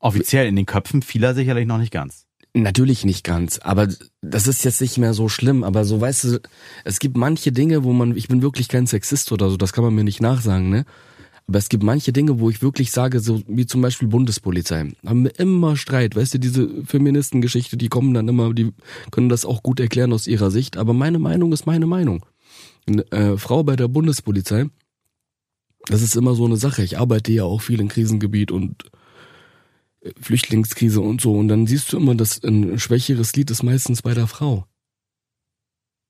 [0.00, 2.26] Offiziell in den Köpfen vieler sicherlich noch nicht ganz.
[2.52, 3.86] Natürlich nicht ganz, aber
[4.22, 5.62] das ist jetzt nicht mehr so schlimm.
[5.62, 6.40] Aber so weißt du,
[6.84, 9.84] es gibt manche Dinge, wo man, ich bin wirklich kein Sexist oder so, das kann
[9.84, 10.84] man mir nicht nachsagen, ne?
[11.50, 15.24] Aber es gibt manche Dinge, wo ich wirklich sage, so wie zum Beispiel Bundespolizei, haben
[15.24, 18.72] wir immer Streit, weißt du, diese Feministengeschichte, die kommen dann immer, die
[19.10, 20.76] können das auch gut erklären aus ihrer Sicht.
[20.76, 22.24] Aber meine Meinung ist meine Meinung.
[22.86, 24.66] Eine äh, Frau bei der Bundespolizei,
[25.86, 26.84] das ist immer so eine Sache.
[26.84, 28.84] Ich arbeite ja auch viel im Krisengebiet und
[30.20, 31.32] Flüchtlingskrise und so.
[31.32, 34.66] Und dann siehst du immer, dass ein schwächeres Lied ist meistens bei der Frau.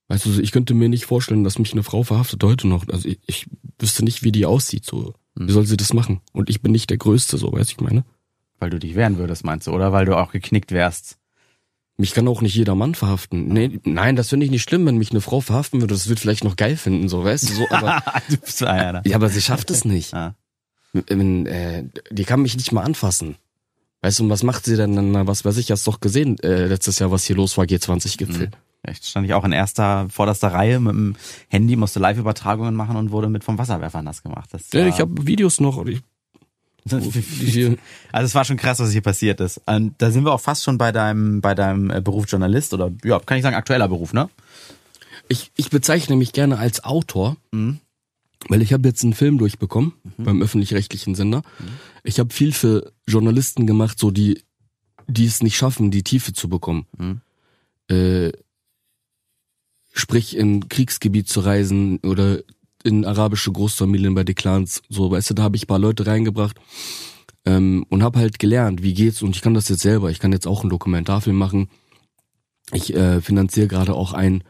[0.07, 2.87] Weißt du, ich könnte mir nicht vorstellen, dass mich eine Frau verhaftet heute noch.
[2.89, 3.47] Also ich, ich
[3.79, 4.85] wüsste nicht, wie die aussieht.
[4.85, 6.21] So, wie soll sie das machen?
[6.33, 8.03] Und ich bin nicht der Größte, so, weißt du, ich meine.
[8.59, 9.71] Weil du dich wehren würdest, meinst du?
[9.71, 11.17] Oder weil du auch geknickt wärst?
[11.97, 13.47] Mich kann auch nicht jeder Mann verhaften.
[13.47, 15.93] Nee, nein, das finde ich nicht schlimm, wenn mich eine Frau verhaften würde.
[15.93, 19.01] Das wird vielleicht noch geil finden, so, weißt du, so, aber, du bist einer.
[19.05, 20.13] ja, aber sie schafft es nicht.
[20.13, 20.35] Ja.
[20.93, 23.35] Wenn, äh, die kann mich nicht mal anfassen.
[24.01, 26.39] Weißt du, und was macht sie denn dann, na, was weiß ich, hast doch gesehen,
[26.39, 28.49] äh, letztes Jahr, was hier los war, G20-Gipfel.
[28.83, 31.15] Echt stand ich auch in erster, vorderster Reihe mit dem
[31.49, 34.49] Handy, musste Live-Übertragungen machen und wurde mit vom Wasserwerfer nass gemacht.
[34.51, 35.85] Das Ja, ich habe Videos noch.
[35.85, 36.01] Ich,
[37.39, 37.77] hier,
[38.11, 39.61] Also es war schon krass, was hier passiert ist.
[39.67, 42.91] Und da sind wir auch fast schon bei deinem, bei deinem äh, Beruf Journalist oder
[43.03, 44.29] ja, kann ich sagen, aktueller Beruf, ne?
[45.27, 47.79] ich, ich bezeichne mich gerne als Autor, Mhm.
[48.49, 51.43] weil ich habe jetzt einen Film durchbekommen beim öffentlich-rechtlichen Sender.
[52.03, 54.41] Ich habe viel für Journalisten gemacht, so die,
[55.07, 56.87] die es nicht schaffen, die Tiefe zu bekommen.
[56.97, 57.21] Mhm.
[57.95, 58.31] Äh,
[59.91, 62.39] sprich in Kriegsgebiet zu reisen oder
[62.83, 66.57] in arabische Großfamilien bei Clans, so, weißt du, da habe ich ein paar Leute reingebracht
[67.45, 70.09] ähm, und habe halt gelernt, wie geht's und ich kann das jetzt selber.
[70.09, 71.69] Ich kann jetzt auch einen Dokumentarfilm machen.
[72.73, 74.43] Ich äh, finanziere gerade auch einen,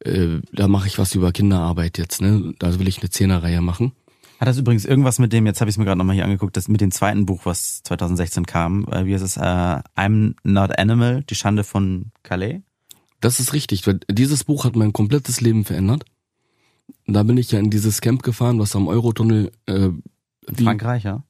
[0.00, 2.54] äh, da mache ich was über Kinderarbeit jetzt, ne?
[2.58, 3.92] Da will ich eine Zehnerreihe machen.
[4.38, 6.56] Hat das übrigens irgendwas mit dem, jetzt habe ich es mir gerade nochmal hier angeguckt,
[6.56, 10.78] das mit dem zweiten Buch, was 2016 kam, äh, wie heißt es, äh, I'm Not
[10.78, 12.62] Animal, die Schande von Calais?
[13.20, 13.86] Das ist richtig.
[13.86, 16.04] weil Dieses Buch hat mein komplettes Leben verändert.
[17.06, 19.90] Da bin ich ja in dieses Camp gefahren, was am Eurotunnel äh,
[20.46, 21.24] wie, Frankreich, ja?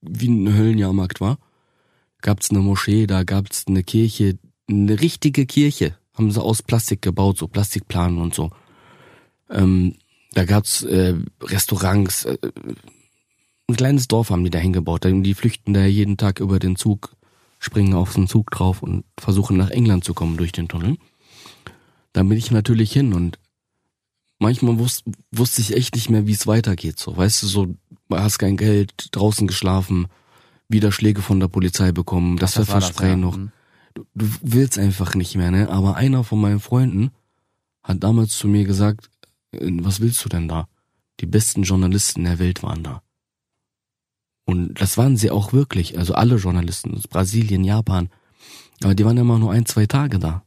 [0.00, 1.38] wie ein Höllenjahrmarkt war.
[2.20, 5.96] Gab's eine Moschee, da gab's eine Kirche, eine richtige Kirche.
[6.14, 8.50] Haben sie aus Plastik gebaut, so Plastikplanen und so.
[9.50, 9.94] Ähm,
[10.32, 12.38] da gab's äh, Restaurants, äh,
[13.68, 15.04] ein kleines Dorf haben die da hingebaut.
[15.04, 17.14] Die flüchten da jeden Tag über den Zug,
[17.58, 20.96] springen auf den Zug drauf und versuchen nach England zu kommen durch den Tunnel.
[22.18, 23.38] Da bin ich natürlich hin und
[24.40, 26.98] manchmal wus wusste ich echt nicht mehr, wie es weitergeht.
[26.98, 27.74] So, weißt du, so,
[28.10, 30.08] hast kein Geld, draußen geschlafen,
[30.68, 33.16] wieder Schläge von der Polizei bekommen, das, das Pfefferspray ja.
[33.16, 33.36] noch.
[33.36, 33.52] Mhm.
[33.94, 35.68] Du, du willst einfach nicht mehr, ne?
[35.68, 37.12] Aber einer von meinen Freunden
[37.84, 39.10] hat damals zu mir gesagt,
[39.52, 40.66] äh, was willst du denn da?
[41.20, 43.00] Die besten Journalisten der Welt waren da.
[44.44, 48.08] Und das waren sie auch wirklich, also alle Journalisten aus Brasilien, Japan.
[48.82, 50.42] Aber die waren immer nur ein, zwei Tage da.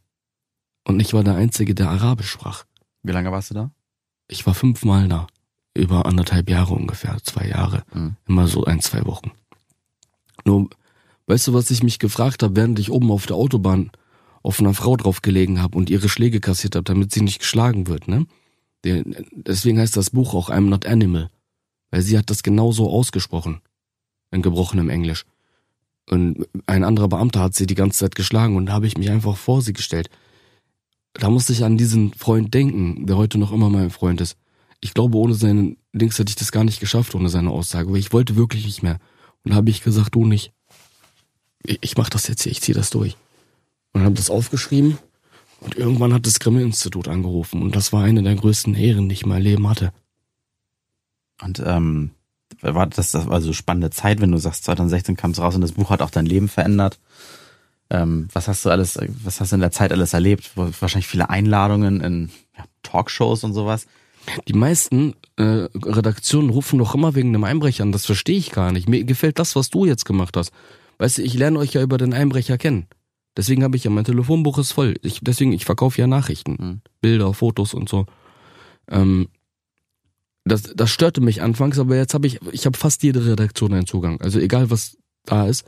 [0.84, 2.64] Und ich war der Einzige, der Arabisch sprach.
[3.02, 3.70] Wie lange warst du da?
[4.28, 5.26] Ich war fünfmal da.
[5.74, 7.84] Über anderthalb Jahre ungefähr, zwei Jahre.
[7.94, 8.16] Mhm.
[8.26, 9.30] Immer so ein, zwei Wochen.
[10.44, 10.68] Nur,
[11.26, 13.90] weißt du, was ich mich gefragt habe, während ich oben auf der Autobahn
[14.42, 17.86] auf einer Frau drauf gelegen habe und ihre Schläge kassiert habe, damit sie nicht geschlagen
[17.86, 18.26] wird, ne?
[18.84, 21.30] Deswegen heißt das Buch auch I'm Not Animal.
[21.92, 23.60] Weil sie hat das genauso ausgesprochen.
[24.32, 25.24] In gebrochenem Englisch.
[26.10, 29.10] Und ein anderer Beamter hat sie die ganze Zeit geschlagen und da habe ich mich
[29.10, 30.10] einfach vor sie gestellt.
[31.14, 34.36] Da musste ich an diesen Freund denken, der heute noch immer mein Freund ist.
[34.80, 37.98] Ich glaube, ohne seinen Dings hätte ich das gar nicht geschafft, ohne seine Aussage, weil
[37.98, 38.98] ich wollte wirklich nicht mehr.
[39.44, 40.52] Und da habe ich gesagt, du nicht.
[41.64, 43.16] Ich, ich mach das jetzt hier, ich ziehe das durch.
[43.92, 44.98] Und habe das aufgeschrieben
[45.60, 49.22] und irgendwann hat das Grimme-Institut angerufen und das war eine der größten Ehren, die ich
[49.22, 49.92] in meinem Leben hatte.
[51.42, 52.10] Und ähm,
[52.60, 55.60] war das, das war so spannende Zeit, wenn du sagst, 2016 kam es raus und
[55.60, 56.98] das Buch hat auch dein Leben verändert.
[57.92, 60.52] Ähm, was hast du alles, was hast du in der Zeit alles erlebt?
[60.56, 63.86] Wahrscheinlich viele Einladungen in ja, Talkshows und sowas.
[64.48, 67.92] Die meisten äh, Redaktionen rufen doch immer wegen einem Einbrecher an.
[67.92, 68.88] Das verstehe ich gar nicht.
[68.88, 70.52] Mir gefällt das, was du jetzt gemacht hast.
[70.96, 72.86] Weißt du, ich lerne euch ja über den Einbrecher kennen.
[73.36, 74.94] Deswegen habe ich ja mein Telefonbuch ist voll.
[75.02, 76.80] Ich, deswegen, ich verkaufe ja Nachrichten, mhm.
[77.02, 78.06] Bilder, Fotos und so.
[78.90, 79.28] Ähm,
[80.44, 83.86] das, das störte mich anfangs, aber jetzt habe ich, ich habe fast jede Redaktion einen
[83.86, 84.18] Zugang.
[84.22, 85.66] Also egal was da ist.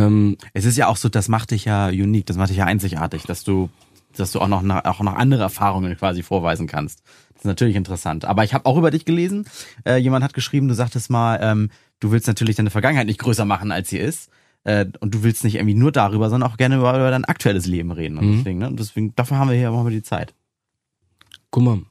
[0.00, 2.64] Ähm, es ist ja auch so, das macht dich ja unique, das macht dich ja
[2.64, 3.70] einzigartig, dass du,
[4.16, 7.02] dass du auch noch, auch noch andere Erfahrungen quasi vorweisen kannst.
[7.34, 8.24] Das ist natürlich interessant.
[8.24, 9.46] Aber ich habe auch über dich gelesen.
[9.84, 11.70] Äh, jemand hat geschrieben, du sagtest mal, ähm,
[12.00, 14.30] du willst natürlich deine Vergangenheit nicht größer machen, als sie ist.
[14.64, 17.66] Äh, und du willst nicht irgendwie nur darüber, sondern auch gerne über, über dein aktuelles
[17.66, 18.18] Leben reden.
[18.18, 18.36] Und mhm.
[18.36, 18.68] deswegen, ne?
[18.68, 20.34] Und deswegen, dafür haben wir hier auch mal die Zeit.
[21.50, 21.82] Guck mal,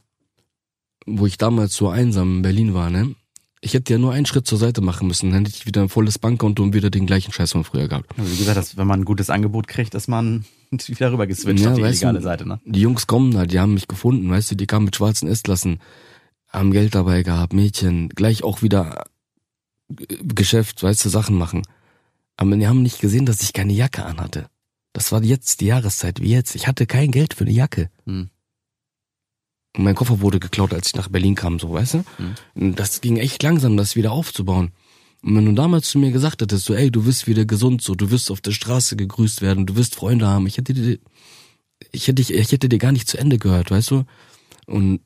[1.05, 3.15] wo ich damals so einsam in Berlin war, ne?
[3.61, 5.89] Ich hätte ja nur einen Schritt zur Seite machen müssen, dann hätte ich wieder ein
[5.89, 8.09] volles Bankkonto und wieder den gleichen Scheiß von früher gehabt.
[8.17, 11.63] Also wie gesagt, dass, wenn man ein gutes Angebot kriegt, ist man wieder rüber geswitcht
[11.63, 12.59] ja, auf die illegale du, Seite, ne?
[12.65, 15.79] Die Jungs kommen da, die haben mich gefunden, weißt du, die kamen mit schwarzen S-Klassen,
[16.47, 19.03] haben Geld dabei gehabt, Mädchen, gleich auch wieder
[19.89, 21.63] äh, Geschäft, weißt du, Sachen machen.
[22.37, 24.47] Aber die haben nicht gesehen, dass ich keine Jacke anhatte.
[24.93, 26.55] Das war jetzt die Jahreszeit, wie jetzt.
[26.55, 27.89] Ich hatte kein Geld für eine Jacke.
[28.05, 28.29] Hm.
[29.75, 32.03] Und mein Koffer wurde geklaut, als ich nach Berlin kam, so, weißt du?
[32.55, 32.75] Hm.
[32.75, 34.71] Das ging echt langsam, das wieder aufzubauen.
[35.21, 37.93] Und wenn du damals zu mir gesagt hättest, so, ey, du wirst wieder gesund, so,
[37.93, 40.97] du wirst auf der Straße gegrüßt werden, du wirst Freunde haben, ich hätte dir,
[41.91, 44.05] ich hätte, ich hätte dir gar nicht zu Ende gehört, weißt du?
[44.65, 45.01] Und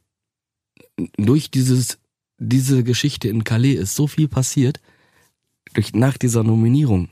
[1.18, 1.98] durch dieses,
[2.38, 4.80] diese Geschichte in Calais ist so viel passiert,
[5.74, 7.10] durch, nach dieser Nominierung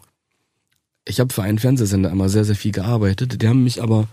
[1.05, 3.41] ich habe für einen Fernsehsender immer sehr, sehr viel gearbeitet.
[3.41, 4.07] Die haben mich aber,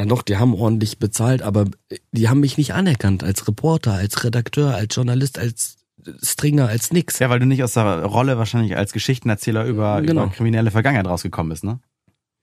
[0.00, 1.66] ja doch, die haben ordentlich bezahlt, aber
[2.12, 5.76] die haben mich nicht anerkannt als Reporter, als Redakteur, als Journalist, als
[6.22, 7.18] Stringer, als nix.
[7.18, 10.24] Ja, weil du nicht aus der Rolle wahrscheinlich als Geschichtenerzähler über, genau.
[10.24, 11.80] über kriminelle Vergangenheit rausgekommen bist, ne?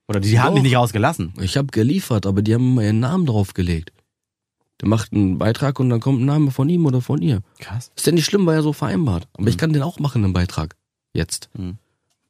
[0.07, 1.33] Oder die, die haben dich nicht rausgelassen.
[1.41, 3.91] Ich habe geliefert, aber die haben meinen Namen draufgelegt.
[4.79, 7.41] Der macht einen Beitrag und dann kommt ein Name von ihm oder von ihr.
[7.59, 7.91] Krass.
[7.95, 9.27] Ist ja nicht schlimm, war ja so vereinbart.
[9.33, 9.47] Aber mhm.
[9.49, 10.75] ich kann den auch machen, einen Beitrag.
[11.13, 11.49] Jetzt.
[11.57, 11.77] Mhm.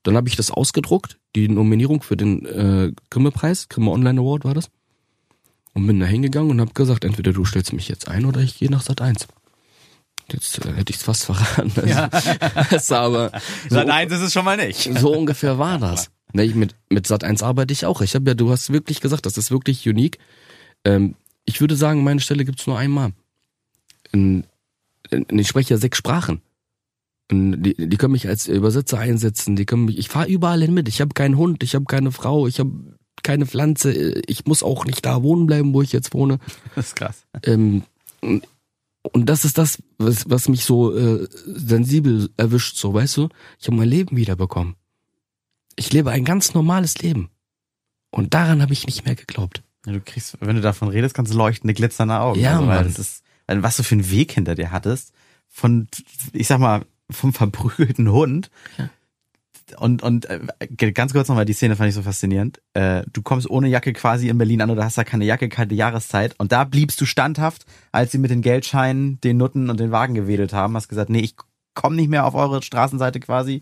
[0.04, 4.54] Dann habe ich das ausgedruckt, die Nominierung für den äh, Grimme-Preis, Grimme Online Award war
[4.54, 4.70] das.
[5.74, 8.58] Und bin da hingegangen und habe gesagt, entweder du stellst mich jetzt ein oder ich
[8.58, 9.28] gehe nach Sat 1.
[10.32, 11.72] Jetzt äh, hätte ich es fast verraten.
[11.76, 12.10] Also, ja.
[13.00, 13.32] aber
[13.70, 14.90] so, Sat 1 ist es schon mal nicht.
[15.00, 16.10] So ungefähr war das.
[16.34, 18.02] Ne, ich mit, mit Sat 1 arbeite ich auch.
[18.02, 20.20] Ich habe ja, du hast wirklich gesagt, das ist wirklich unique.
[20.84, 21.16] Ähm,
[21.46, 23.14] ich würde sagen, meine Stelle gibt's nur einmal.
[24.12, 24.44] In,
[25.10, 26.42] in, ich spreche ja sechs Sprachen.
[27.32, 30.90] Die, die können mich als Übersetzer einsetzen, die können mich, ich fahre überall hin mit.
[30.90, 32.72] Ich habe keinen Hund, ich habe keine Frau, ich habe
[33.24, 36.40] keine Pflanze, ich muss auch nicht da wohnen bleiben, wo ich jetzt wohne.
[36.76, 37.26] Das ist krass.
[37.44, 37.84] Ähm,
[38.22, 43.68] und das ist das, was, was mich so äh, sensibel erwischt, so weißt du, ich
[43.68, 44.76] habe mein Leben wiederbekommen.
[45.76, 47.30] Ich lebe ein ganz normales Leben.
[48.10, 49.64] Und daran habe ich nicht mehr geglaubt.
[49.86, 52.40] Ja, du kriegst, wenn du davon redest, kannst du leuchtende, glitzernde Augen.
[52.40, 55.14] Ja, also, weil das ist, was du für einen Weg hinter dir hattest,
[55.48, 55.88] von,
[56.34, 58.50] ich sag mal, vom verprügelten Hund.
[58.78, 58.90] Ja.
[59.76, 60.40] Und, und äh,
[60.94, 62.62] ganz kurz nochmal, die Szene fand ich so faszinierend.
[62.74, 65.74] Äh, du kommst ohne Jacke quasi in Berlin an oder hast da keine Jacke, keine
[65.74, 66.36] Jahreszeit.
[66.38, 70.16] Und da bliebst du standhaft, als sie mit den Geldscheinen, den Nutten und den Wagen
[70.16, 70.76] gewedelt haben.
[70.76, 71.36] Hast gesagt, nee, ich
[71.74, 73.62] komme nicht mehr auf eure Straßenseite quasi.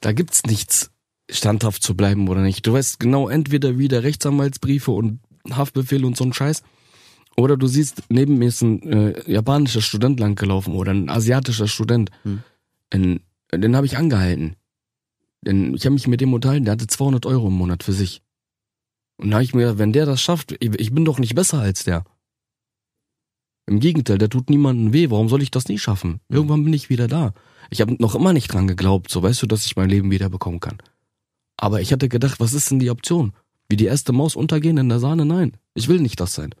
[0.00, 0.90] Da gibt's nichts,
[1.30, 2.66] standhaft zu bleiben oder nicht.
[2.66, 6.62] Du weißt genau, entweder wieder Rechtsanwaltsbriefe und Haftbefehle und so ein Scheiß.
[7.36, 12.10] Oder du siehst, neben mir ist ein äh, japanischer Student langgelaufen oder ein asiatischer Student.
[12.22, 12.42] Hm.
[12.92, 13.20] Den,
[13.52, 14.56] den habe ich angehalten.
[15.42, 18.22] Denn ich habe mich mit dem unterhalten, der hatte 200 Euro im Monat für sich.
[19.18, 21.60] Und da habe ich mir gedacht, wenn der das schafft, ich, bin doch nicht besser
[21.60, 22.04] als der.
[23.66, 25.10] Im Gegenteil, der tut niemandem weh.
[25.10, 26.20] Warum soll ich das nie schaffen?
[26.28, 27.34] Irgendwann bin ich wieder da.
[27.70, 30.28] Ich habe noch immer nicht dran geglaubt, so weißt du, dass ich mein Leben wieder
[30.28, 30.78] bekommen kann.
[31.56, 33.32] Aber ich hatte gedacht, was ist denn die Option?
[33.68, 35.24] Wie die erste Maus untergehen in der Sahne?
[35.24, 36.54] Nein, ich will nicht das sein.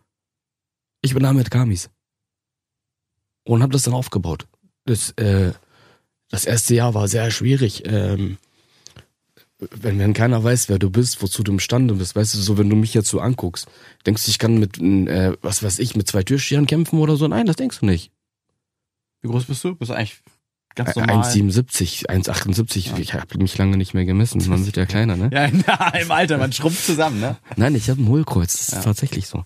[1.02, 1.90] Ich bin Ahmed Kamis.
[3.44, 4.48] Und habe das dann aufgebaut.
[4.86, 5.52] Das, äh,
[6.30, 7.84] das erste Jahr war sehr schwierig.
[7.86, 8.38] Ähm,
[9.58, 12.68] wenn, wenn keiner weiß, wer du bist, wozu du imstande bist, weißt du, so wenn
[12.68, 13.66] du mich jetzt so anguckst,
[14.04, 17.26] denkst du, ich kann mit, äh, was weiß ich, mit zwei Türstehern kämpfen oder so?
[17.26, 18.10] Nein, das denkst du nicht.
[19.22, 19.74] Wie groß bist du?
[19.74, 20.20] Bist du eigentlich
[20.74, 21.22] ganz normal?
[21.22, 25.30] 1,77, 1,78, ich habe mich lange nicht mehr gemessen, man wird ja kleiner, ne?
[25.32, 27.36] Ja, na, im Alter, man schrumpft zusammen, ne?
[27.56, 28.82] Nein, ich habe ein Hohlkreuz, das ist Ja.
[28.82, 29.38] tatsächlich so.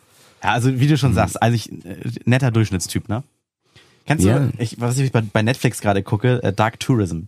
[0.43, 3.23] Ja, also wie du schon sagst, also ich, äh, netter Durchschnittstyp, ne?
[4.07, 4.41] Kennst Ja.
[4.41, 7.25] du, ich, was ich bei, bei Netflix gerade gucke, äh, Dark Tourism.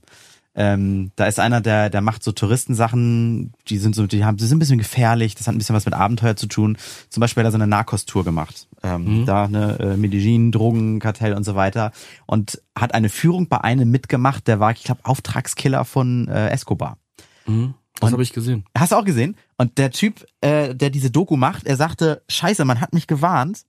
[0.55, 4.45] Ähm, da ist einer, der, der macht so Touristensachen, die sind so, die haben, die
[4.45, 6.77] sind ein bisschen gefährlich, das hat ein bisschen was mit Abenteuer zu tun.
[7.09, 8.69] Zum Beispiel hat er so eine Narcos-Tour gemacht.
[8.83, 9.27] Ähm, Mhm.
[9.27, 11.93] Da eine äh, Medellin, Drogenkartell und so weiter.
[12.27, 16.99] Und hat eine Führung bei einem mitgemacht, der war, ich glaube, Auftragskiller von äh, Escobar.
[17.47, 17.75] Mhm.
[18.01, 18.65] Das habe ich gesehen.
[18.77, 19.37] Hast du auch gesehen?
[19.59, 23.63] Und der Typ, äh, der diese Doku macht, er sagte, scheiße, man hat mich gewarnt,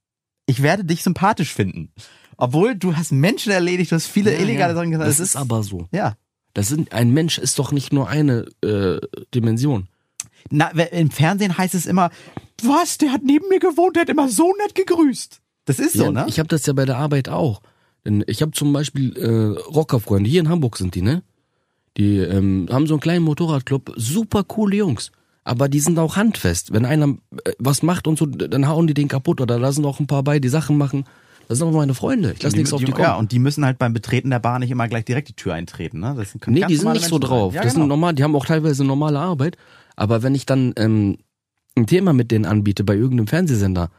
[0.47, 1.91] ich werde dich sympathisch finden.
[2.35, 5.07] Obwohl du hast Menschen erledigt, du hast viele illegale Sachen gesagt.
[5.07, 5.87] Das Das ist aber so.
[5.91, 6.15] ja.
[6.53, 8.99] Das sind, ein Mensch ist doch nicht nur eine äh,
[9.33, 9.87] Dimension.
[10.49, 12.09] Na, im Fernsehen heißt es immer,
[12.61, 15.41] was, der hat neben mir gewohnt, der hat immer so nett gegrüßt.
[15.65, 16.25] Das ist so, ja, ne?
[16.27, 17.61] Ich habe das ja bei der Arbeit auch.
[18.05, 21.23] Denn ich habe zum Beispiel äh, Rockerfreunde, hier in Hamburg sind die, ne?
[21.97, 25.11] Die ähm, haben so einen kleinen Motorradclub, super coole Jungs.
[25.45, 26.73] Aber die sind auch handfest.
[26.73, 29.41] Wenn einer äh, was macht und so, dann hauen die den kaputt.
[29.41, 31.05] Oder da sind auch ein paar bei, die Sachen machen.
[31.47, 32.33] Das sind auch meine Freunde.
[32.33, 33.03] Ich lasse nichts auf die kommen.
[33.03, 35.53] Ja, und die müssen halt beim Betreten der Bar nicht immer gleich direkt die Tür
[35.53, 36.15] eintreten, ne?
[36.17, 37.29] Das können Nee, die sind nicht so Menschen sein.
[37.29, 37.53] drauf.
[37.53, 37.83] Ja, das genau.
[37.83, 39.57] sind normal, die haben auch teilweise normale Arbeit.
[39.95, 41.17] Aber wenn ich dann ähm,
[41.75, 43.91] ein Thema mit denen anbiete bei irgendeinem Fernsehsender,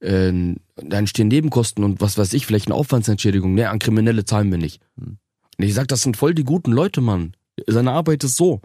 [0.00, 0.32] äh,
[0.76, 3.54] dann stehen Nebenkosten und was weiß ich, vielleicht eine Aufwandsentschädigung.
[3.54, 4.80] Nee, an Kriminelle zahlen wir nicht.
[4.98, 5.18] Hm.
[5.58, 7.32] Und ich sag, das sind voll die guten Leute, Mann.
[7.66, 8.60] Seine Arbeit ist so.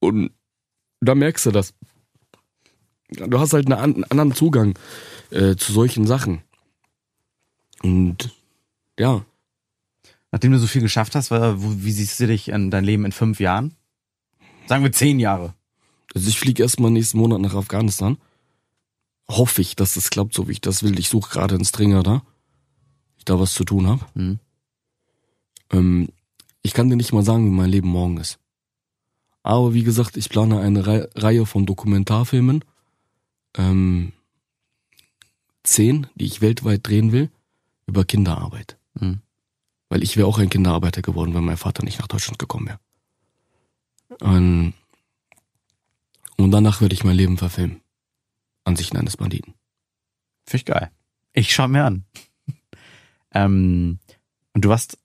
[0.00, 0.30] Und
[1.00, 1.74] da merkst du das.
[3.10, 4.78] Du hast halt einen anderen Zugang
[5.30, 6.42] äh, zu solchen Sachen.
[7.82, 8.34] Und
[8.98, 9.24] ja,
[10.32, 13.40] Nachdem du so viel geschafft hast, wie siehst du dich in dein Leben in fünf
[13.40, 13.74] Jahren?
[14.68, 15.54] Sagen wir zehn Jahre.
[16.14, 18.16] Also ich fliege erstmal nächsten Monat nach Afghanistan.
[19.28, 20.98] Hoffe ich, dass es klappt, so wie ich das will.
[20.98, 22.22] Ich suche gerade einen Stringer da.
[23.18, 24.04] Ich da was zu tun habe.
[24.14, 24.38] Mhm.
[25.72, 26.08] Ähm,
[26.62, 28.38] ich kann dir nicht mal sagen, wie mein Leben morgen ist.
[29.42, 32.64] Aber wie gesagt, ich plane eine Rei Reihe von Dokumentarfilmen.
[33.56, 34.12] Ähm,
[35.64, 37.30] zehn, die ich weltweit drehen will,
[37.90, 38.78] über Kinderarbeit.
[38.94, 39.20] Mhm.
[39.88, 42.80] Weil ich wäre auch ein Kinderarbeiter geworden, wenn mein Vater nicht nach Deutschland gekommen wäre.
[44.20, 44.74] Und,
[46.36, 47.80] und danach würde ich mein Leben verfilmen.
[48.64, 49.54] Ansichten eines Banditen.
[50.46, 50.90] Finde ich geil.
[51.32, 52.04] Ich schau mir an.
[53.34, 53.98] ähm,
[54.54, 54.98] und du warst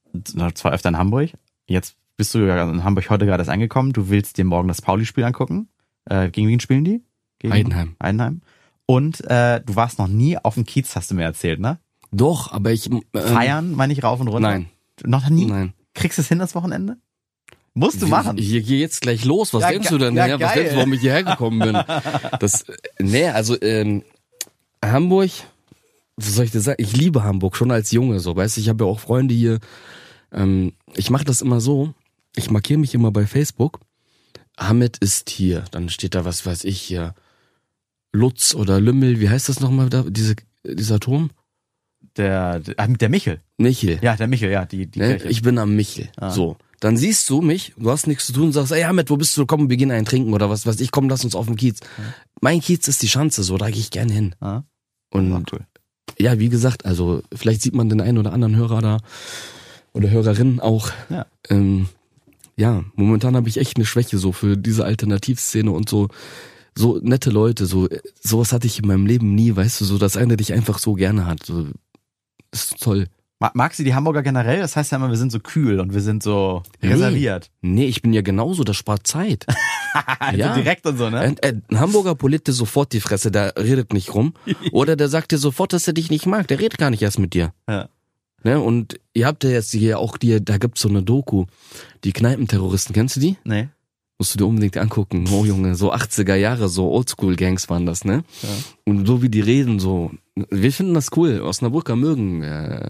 [0.54, 1.32] zwar öfter in Hamburg,
[1.68, 5.24] jetzt bist du in Hamburg heute gerade erst angekommen, du willst dir morgen das Pauli-Spiel
[5.24, 5.70] angucken.
[6.06, 7.04] Äh, gegen wen spielen die?
[7.40, 7.96] Gegen Heidenheim.
[8.02, 8.42] Heidenheim.
[8.86, 11.80] Und äh, du warst noch nie auf dem Kiez, hast du mir erzählt, ne?
[12.16, 12.90] Doch, aber ich...
[12.90, 14.50] Ähm, Feiern, meine ich, rauf und runter?
[14.50, 14.70] Nein,
[15.04, 15.46] Noch nie?
[15.46, 15.74] nein.
[15.94, 16.98] Kriegst du es hin das Wochenende?
[17.74, 18.38] Musst du machen.
[18.38, 19.54] Hier gehe jetzt gleich los.
[19.54, 20.16] Was Ja, denkst du denn?
[20.16, 21.78] ja, Ja, was denkst du, warum ich hierher gekommen bin?
[22.40, 22.66] Das,
[23.00, 24.04] nee, also ähm,
[24.84, 25.32] Hamburg,
[26.16, 26.82] was soll ich dir sagen?
[26.82, 29.60] Ich liebe Hamburg schon als Junge, so, weißt du, ich habe ja auch Freunde hier.
[30.32, 31.94] Ähm, ich mache das immer so,
[32.36, 33.80] ich markiere mich immer bei Facebook.
[34.58, 37.14] Hamid ist hier, dann steht da was weiß ich hier.
[38.14, 41.32] Lutz oder Lümmel, wie heißt das nochmal da, diese, dieser Turm?
[42.18, 43.42] Der, der, ah, der Michel.
[43.58, 44.00] Michel.
[44.02, 45.18] Ja, der Michel, ja, die, die Ne?
[45.24, 46.10] Ich bin am Michel.
[46.18, 46.30] Ah.
[46.30, 46.58] So.
[46.80, 49.46] Dann siehst du mich, du hast nichts zu tun, sagst, ey Ahmed, wo bist du?
[49.46, 51.80] Komm, wir gehen einen trinken oder was weiß ich, komm, lass uns auf den Kiez.
[52.42, 54.36] Mein Kiez ist die Schanze, so, da gehe ich gerne hin.
[54.40, 54.64] Ah,
[55.12, 55.66] Und war cool.
[56.20, 58.98] ja, wie gesagt, also vielleicht sieht man den einen oder anderen Hörer da
[59.94, 60.92] oder Hörerin auch.
[61.10, 61.26] Ja.
[61.50, 61.88] Ähm,
[62.58, 66.08] ja, momentan habe ich echt eine Schwäche so für diese Alternativszene und so
[66.78, 67.88] so nette Leute, so
[68.22, 70.94] sowas hatte ich in meinem Leben nie, weißt du, so dass einer dich einfach so
[70.94, 71.46] gerne hat.
[71.46, 71.68] So
[72.56, 73.08] ist toll.
[73.40, 74.60] Ma- Magst du die Hamburger generell?
[74.60, 76.90] Das heißt ja immer, wir sind so kühl und wir sind so Nee.
[76.94, 77.52] reserviert.
[77.62, 79.46] Nee, ich bin ja genauso, das spart Zeit.
[80.20, 80.54] Also Ja.
[80.54, 81.20] direkt und so, ne?
[81.20, 84.34] Ein, ein Hamburger poliert dir sofort die Fresse, der redet nicht rum.
[84.74, 86.50] Oder der sagt dir sofort, dass er dich nicht mag.
[86.50, 87.54] Der redet gar nicht erst mit dir.
[87.70, 87.88] Ja.
[88.44, 88.60] Ne?
[88.60, 91.46] Und ihr habt ja jetzt hier auch die, da gibt's so eine Doku,
[92.04, 93.38] die Kneipenterroristen, kennst du die?
[93.46, 93.70] Nee.
[94.18, 95.28] Musst du dir unbedingt angucken.
[95.30, 98.24] Oh Junge, so 80er Jahre, so Oldschool-Gangs waren das, ne?
[98.42, 98.50] Ja.
[98.86, 100.12] Und so wie die reden, so.
[100.50, 101.42] Wir finden das cool.
[101.42, 102.42] Osnabrücker mögen.
[102.42, 102.90] Äh,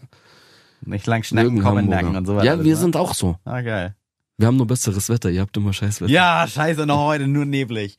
[0.81, 2.45] Nicht lang schnacken, kommen nacken und so weiter.
[2.45, 2.79] Ja, wir ne?
[2.79, 3.37] sind auch so.
[3.43, 3.95] Ah, geil.
[4.37, 6.11] Wir haben nur besseres Wetter, ihr habt immer scheiß Wetter.
[6.11, 7.97] Ja, scheiße, noch heute nur neblig.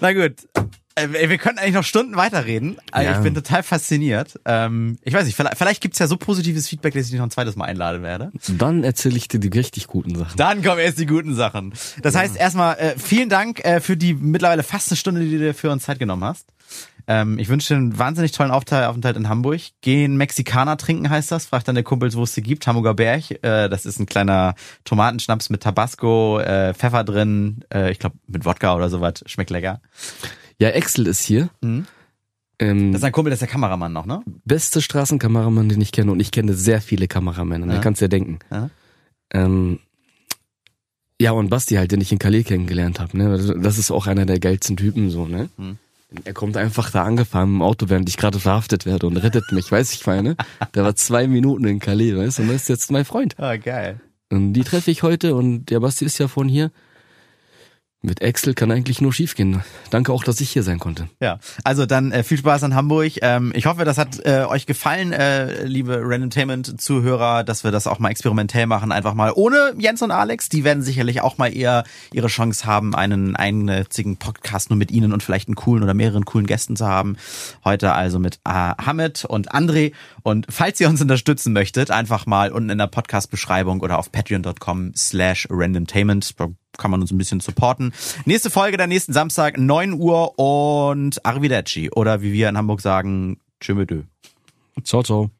[0.00, 0.48] Na gut.
[0.96, 2.78] Äh, wir könnten eigentlich noch Stunden weiterreden.
[2.90, 3.16] Also ja.
[3.16, 4.40] Ich bin total fasziniert.
[4.46, 7.26] Ähm, ich weiß nicht, vielleicht, vielleicht gibt's ja so positives Feedback, dass ich dich noch
[7.26, 8.32] ein zweites Mal einladen werde.
[8.48, 10.36] Dann erzähle ich dir die richtig guten Sachen.
[10.36, 11.74] Dann kommen erst die guten Sachen.
[12.02, 12.20] Das ja.
[12.20, 15.54] heißt erstmal äh, vielen Dank äh, für die mittlerweile fast eine Stunde, die du dir
[15.54, 16.48] für uns Zeit genommen hast.
[17.08, 19.60] Ähm, ich wünsche dir einen wahnsinnig tollen Aufenthalt in Hamburg.
[19.82, 21.46] Gehen Mexikaner trinken heißt das.
[21.46, 22.66] Fragt dann der Kumpels, wo es sie gibt.
[22.66, 23.30] Hamburger Berg.
[23.44, 27.64] Äh, das ist ein kleiner Tomatenschnaps mit Tabasco, äh, Pfeffer drin.
[27.72, 29.22] Äh, ich glaube mit Wodka oder sowas.
[29.26, 29.80] Schmeckt lecker.
[30.60, 31.50] Ja, Axel ist hier.
[31.60, 31.86] Mhm.
[32.58, 34.22] Ähm, das ist ein Kumpel, das ist der Kameramann noch, ne?
[34.44, 36.12] Beste Straßenkameramann, den ich kenne.
[36.12, 37.66] Und ich kenne sehr viele Kameramänner.
[37.66, 37.74] Ja.
[37.74, 38.38] Da kannst du ja denken.
[38.50, 38.70] Ja.
[39.32, 39.80] Ähm,
[41.20, 43.16] ja, und Basti halt, den ich in Calais kennengelernt habe.
[43.16, 43.56] Ne?
[43.58, 45.48] Das ist auch einer der geilsten Typen, so, ne?
[45.56, 45.78] Mhm.
[46.24, 49.70] Er kommt einfach da angefahren im Auto, während ich gerade verhaftet werde und rettet mich,
[49.70, 50.36] weiß ich meine.
[50.74, 53.34] Der war zwei Minuten in Calais, weißt du, und das ist jetzt mein Freund.
[53.38, 54.00] Ah, oh, geil.
[54.30, 56.70] Und die treffe ich heute und der Basti ist ja von hier.
[58.02, 59.64] Mit Excel kann eigentlich nur schiefgehen.
[59.90, 61.08] Danke auch, dass ich hier sein konnte.
[61.20, 63.12] Ja, also dann äh, viel Spaß in Hamburg.
[63.22, 67.98] Ähm, ich hoffe, das hat äh, euch gefallen, äh, liebe Randomtainment-Zuhörer, dass wir das auch
[67.98, 68.92] mal experimentell machen.
[68.92, 70.50] Einfach mal ohne Jens und Alex.
[70.50, 75.12] Die werden sicherlich auch mal eher ihre Chance haben, einen einzigen Podcast nur mit ihnen
[75.12, 77.16] und vielleicht einen coolen oder mehreren coolen Gästen zu haben.
[77.64, 79.92] Heute also mit äh, Hamid und André.
[80.22, 84.92] Und falls ihr uns unterstützen möchtet, einfach mal unten in der Podcast-Beschreibung oder auf patreon.com
[84.94, 86.24] slash randomtainment
[86.78, 87.92] kann man uns ein bisschen supporten.
[88.24, 91.90] Nächste Folge der nächsten Samstag, 9 Uhr und Arrivederci.
[91.90, 93.74] Oder wie wir in Hamburg sagen, Tschö
[94.84, 95.30] Ciao, ciao.